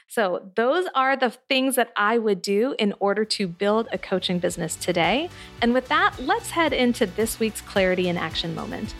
So, 0.07 0.51
those 0.55 0.85
are 0.93 1.17
the 1.17 1.31
things 1.31 1.75
that 1.75 1.91
I 1.97 2.19
would 2.19 2.41
do 2.41 2.75
in 2.77 2.93
order 2.99 3.25
to 3.25 3.47
build 3.47 3.87
a 3.91 3.97
coaching 3.97 4.37
business 4.37 4.75
today. 4.75 5.29
And 5.61 5.73
with 5.73 5.87
that, 5.87 6.15
let's 6.19 6.51
head 6.51 6.71
into 6.71 7.07
this 7.07 7.39
week's 7.39 7.61
Clarity 7.61 8.07
in 8.09 8.17
Action 8.17 8.53
moment. 8.53 8.93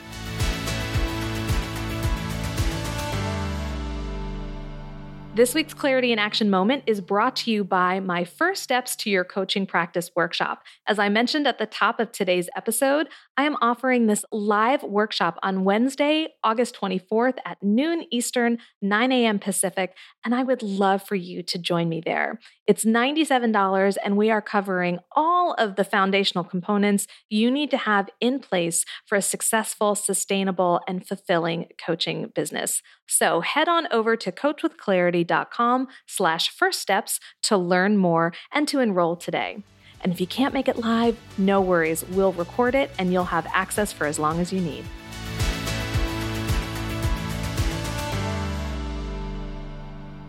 This 5.35 5.55
week's 5.55 5.73
Clarity 5.73 6.11
in 6.11 6.19
Action 6.19 6.51
moment 6.51 6.83
is 6.85 7.01
brought 7.01 7.35
to 7.37 7.51
you 7.51 7.63
by 7.63 7.99
my 7.99 8.23
First 8.23 8.61
Steps 8.61 8.95
to 8.97 9.09
Your 9.09 9.23
Coaching 9.23 9.65
Practice 9.65 10.11
workshop. 10.15 10.61
As 10.85 10.99
I 10.99 11.09
mentioned 11.09 11.47
at 11.47 11.57
the 11.57 11.65
top 11.65 11.99
of 11.99 12.11
today's 12.11 12.51
episode, 12.55 13.07
I 13.35 13.45
am 13.45 13.57
offering 13.59 14.05
this 14.05 14.23
live 14.31 14.83
workshop 14.83 15.39
on 15.41 15.63
Wednesday, 15.63 16.27
August 16.43 16.79
24th 16.79 17.39
at 17.47 17.57
noon 17.63 18.05
Eastern, 18.11 18.59
9 18.83 19.11
a.m. 19.11 19.39
Pacific, 19.39 19.95
and 20.23 20.35
I 20.35 20.43
would 20.43 20.61
love 20.61 21.01
for 21.01 21.15
you 21.15 21.41
to 21.41 21.57
join 21.57 21.89
me 21.89 21.99
there. 21.99 22.39
It's 22.67 22.85
$97, 22.85 23.97
and 24.03 24.15
we 24.15 24.29
are 24.29 24.39
covering 24.39 24.99
all 25.15 25.55
of 25.55 25.77
the 25.77 25.83
foundational 25.83 26.43
components 26.43 27.07
you 27.27 27.49
need 27.49 27.71
to 27.71 27.77
have 27.77 28.07
in 28.21 28.39
place 28.39 28.85
for 29.07 29.15
a 29.15 29.21
successful, 29.21 29.95
sustainable, 29.95 30.79
and 30.87 31.07
fulfilling 31.07 31.69
coaching 31.83 32.31
business. 32.35 32.83
So 33.07 33.41
head 33.41 33.67
on 33.67 33.87
over 33.91 34.15
to 34.15 34.31
coachwithclarity.com 34.31 35.87
slash 36.07 36.49
first 36.49 36.79
steps 36.79 37.19
to 37.43 37.57
learn 37.57 37.97
more 37.97 38.33
and 38.51 38.67
to 38.67 38.79
enroll 38.79 39.15
today. 39.15 39.63
And 40.01 40.11
if 40.11 40.19
you 40.19 40.27
can't 40.27 40.53
make 40.53 40.67
it 40.67 40.77
live, 40.77 41.17
no 41.37 41.61
worries. 41.61 42.03
We'll 42.09 42.33
record 42.33 42.75
it 42.75 42.91
and 42.99 43.13
you'll 43.13 43.23
have 43.25 43.47
access 43.53 43.93
for 43.93 44.05
as 44.05 44.19
long 44.19 44.39
as 44.39 44.51
you 44.51 44.59
need. 44.59 44.83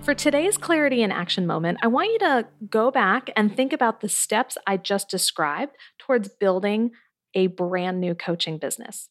For 0.05 0.13
today's 0.13 0.59
Clarity 0.59 1.03
in 1.03 1.11
Action 1.11 1.47
moment, 1.47 1.79
I 1.81 1.87
want 1.87 2.13
you 2.13 2.19
to 2.19 2.47
go 2.69 2.91
back 2.91 3.31
and 3.37 3.57
think 3.57 3.73
about 3.73 4.03
the 4.03 4.09
steps 4.11 4.59
I 4.67 4.77
just 4.77 5.09
described 5.09 5.77
towards 5.99 6.29
building 6.29 6.91
a 7.33 7.47
brand 7.47 8.03
new 8.03 8.15
coaching 8.15 8.59
business. 8.59 9.09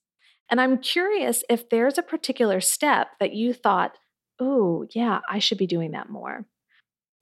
And 0.49 0.61
I'm 0.61 0.77
curious 0.77 1.43
if 1.49 1.69
there's 1.69 1.97
a 1.97 2.03
particular 2.03 2.61
step 2.61 3.07
that 3.19 3.33
you 3.33 3.53
thought, 3.53 3.97
oh, 4.39 4.85
yeah, 4.93 5.19
I 5.29 5.39
should 5.39 5.57
be 5.57 5.67
doing 5.67 5.91
that 5.91 6.09
more. 6.09 6.45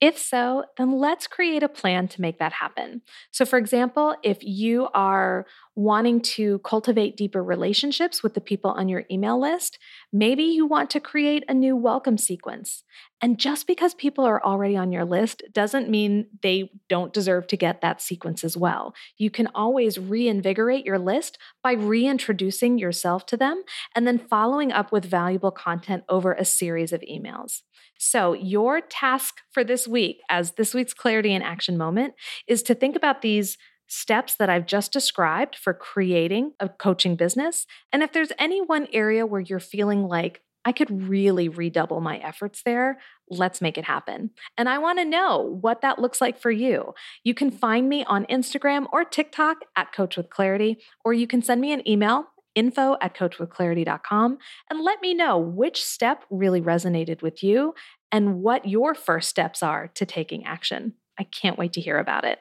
If 0.02 0.18
so, 0.18 0.64
then 0.78 0.94
let's 0.94 1.28
create 1.28 1.62
a 1.62 1.70
plan 1.70 2.08
to 2.08 2.22
make 2.22 2.40
that 2.40 2.54
happen. 2.54 3.04
So, 3.30 3.46
for 3.46 3.60
example, 3.60 4.16
if 4.24 4.40
you 4.42 4.88
are 4.96 5.46
wanting 5.76 6.22
to 6.22 6.58
cultivate 6.60 7.16
deeper 7.16 7.44
relationships 7.44 8.24
with 8.24 8.34
the 8.34 8.42
people 8.42 8.72
on 8.72 8.90
your 8.90 9.04
email 9.12 9.40
list, 9.40 9.78
maybe 10.12 10.42
you 10.42 10.66
want 10.66 10.90
to 10.90 11.00
create 11.00 11.44
a 11.48 11.54
new 11.54 11.76
welcome 11.76 12.18
sequence. 12.18 12.84
And 13.22 13.38
just 13.38 13.68
because 13.68 13.94
people 13.94 14.26
are 14.26 14.44
already 14.44 14.76
on 14.76 14.92
your 14.92 15.06
list 15.06 15.44
doesn't 15.54 15.88
mean 15.88 16.26
they 16.42 16.72
don't 16.90 17.14
deserve 17.14 17.46
to 17.48 17.56
get 17.56 17.82
that 17.82 18.02
sequence 18.02 18.44
as 18.44 18.58
well. 18.58 18.96
You 19.20 19.30
can 19.30 19.50
always 19.54 20.00
reinvigorate 20.00 20.84
your 20.84 20.98
list 20.98 21.38
by 21.64 21.74
reintroducing 21.74 22.80
yourself 22.80 23.28
to 23.28 23.38
them 23.38 23.64
and 23.96 24.08
then 24.08 24.18
following 24.18 24.72
up 24.72 24.92
with 24.92 25.06
valuable 25.06 25.52
content 25.52 26.04
over 26.10 26.34
a 26.34 26.44
series 26.44 26.92
of 26.92 27.02
emails. 27.02 27.62
So, 28.04 28.34
your 28.34 28.82
task 28.82 29.42
for 29.52 29.64
this 29.64 29.88
week, 29.88 30.22
as 30.28 30.54
this 30.54 30.74
week's 30.74 30.92
Clarity 30.92 31.36
in 31.36 31.44
Action 31.44 31.78
moment, 31.78 32.16
is 32.48 32.64
to 32.64 32.74
think 32.74 32.96
about 32.96 33.22
these 33.22 33.60
steps 33.86 34.34
that 34.38 34.50
I've 34.50 34.66
just 34.66 34.92
described 34.92 35.56
for 35.56 35.72
creating 35.72 36.54
a 36.60 36.68
coaching 36.68 37.16
business. 37.16 37.68
And 37.94 38.02
if 38.02 38.12
there's 38.12 38.32
any 38.40 38.60
one 38.60 38.88
area 38.92 39.28
where 39.28 39.40
you're 39.40 39.60
feeling 39.60 40.08
like 40.08 40.42
I 40.66 40.72
could 40.72 41.10
really 41.10 41.50
redouble 41.50 42.02
my 42.02 42.18
efforts 42.18 42.62
there. 42.64 43.00
Let's 43.30 43.62
make 43.62 43.78
it 43.78 43.86
happen. 43.86 44.32
And 44.58 44.70
I 44.70 44.78
want 44.78 45.00
to 45.00 45.06
know 45.06 45.58
what 45.62 45.82
that 45.82 45.98
looks 45.98 46.22
like 46.22 46.40
for 46.40 46.52
you. 46.52 46.94
You 47.24 47.34
can 47.34 47.50
find 47.50 47.90
me 47.90 48.04
on 48.06 48.26
Instagram 48.26 48.86
or 48.92 49.04
TikTok 49.04 49.58
at 49.76 49.92
Coach 49.92 50.18
with 50.18 50.30
Clarity, 50.30 50.78
or 51.04 51.14
you 51.14 51.26
can 51.26 51.42
send 51.42 51.62
me 51.62 51.72
an 51.72 51.88
email 51.88 52.28
info 52.56 52.98
at 53.02 53.16
coachwithclarity.com 53.16 54.38
and 54.70 54.82
let 54.82 55.02
me 55.02 55.14
know 55.14 55.38
which 55.38 55.84
step 55.84 56.26
really 56.30 56.62
resonated 56.62 57.22
with 57.22 57.44
you 57.44 57.74
and 58.12 58.42
what 58.42 58.68
your 58.68 58.94
first 58.94 59.30
steps 59.30 59.64
are 59.64 59.88
to 59.96 60.06
taking 60.06 60.46
action. 60.46 60.94
I 61.20 61.24
can't 61.24 61.58
wait 61.58 61.74
to 61.74 61.82
hear 61.82 61.98
about 61.98 62.26
it. 62.26 62.40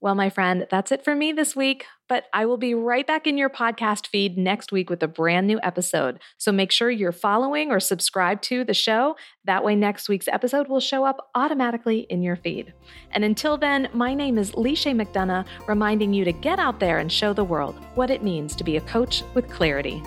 Well, 0.00 0.14
my 0.14 0.30
friend, 0.30 0.64
that's 0.70 0.92
it 0.92 1.02
for 1.02 1.16
me 1.16 1.32
this 1.32 1.56
week, 1.56 1.84
but 2.08 2.26
I 2.32 2.46
will 2.46 2.56
be 2.56 2.72
right 2.72 3.04
back 3.04 3.26
in 3.26 3.36
your 3.36 3.50
podcast 3.50 4.06
feed 4.06 4.38
next 4.38 4.70
week 4.70 4.90
with 4.90 5.02
a 5.02 5.08
brand 5.08 5.48
new 5.48 5.58
episode. 5.60 6.20
So 6.36 6.52
make 6.52 6.70
sure 6.70 6.88
you're 6.88 7.10
following 7.10 7.72
or 7.72 7.80
subscribe 7.80 8.40
to 8.42 8.62
the 8.62 8.74
show. 8.74 9.16
That 9.44 9.64
way, 9.64 9.74
next 9.74 10.08
week's 10.08 10.28
episode 10.28 10.68
will 10.68 10.78
show 10.78 11.04
up 11.04 11.30
automatically 11.34 12.06
in 12.10 12.22
your 12.22 12.36
feed. 12.36 12.74
And 13.10 13.24
until 13.24 13.56
then, 13.56 13.88
my 13.92 14.14
name 14.14 14.38
is 14.38 14.52
Lisha 14.52 14.94
McDonough, 14.94 15.46
reminding 15.66 16.14
you 16.14 16.24
to 16.24 16.32
get 16.32 16.60
out 16.60 16.78
there 16.78 16.98
and 16.98 17.10
show 17.10 17.32
the 17.32 17.42
world 17.42 17.74
what 17.96 18.08
it 18.08 18.22
means 18.22 18.54
to 18.54 18.62
be 18.62 18.76
a 18.76 18.82
coach 18.82 19.24
with 19.34 19.50
clarity. 19.50 20.00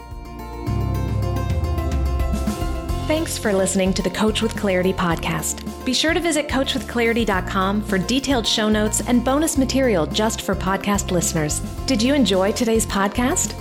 Thanks 3.08 3.38
for 3.38 3.52
listening 3.52 3.94
to 3.96 4.02
the 4.02 4.10
Coach 4.10 4.42
with 4.42 4.56
Clarity 4.56 4.94
podcast. 4.94 5.61
Be 5.84 5.94
sure 5.94 6.14
to 6.14 6.20
visit 6.20 6.48
coachwithclarity.com 6.48 7.82
for 7.82 7.98
detailed 7.98 8.46
show 8.46 8.70
notes 8.70 9.02
and 9.08 9.24
bonus 9.26 9.58
material 9.58 10.06
just 10.06 10.42
for 10.42 10.56
podcast 10.56 11.12
listeners. 11.12 11.60
Did 11.88 12.02
you 12.02 12.14
enjoy 12.14 12.52
today's 12.52 12.86
podcast? 12.86 13.61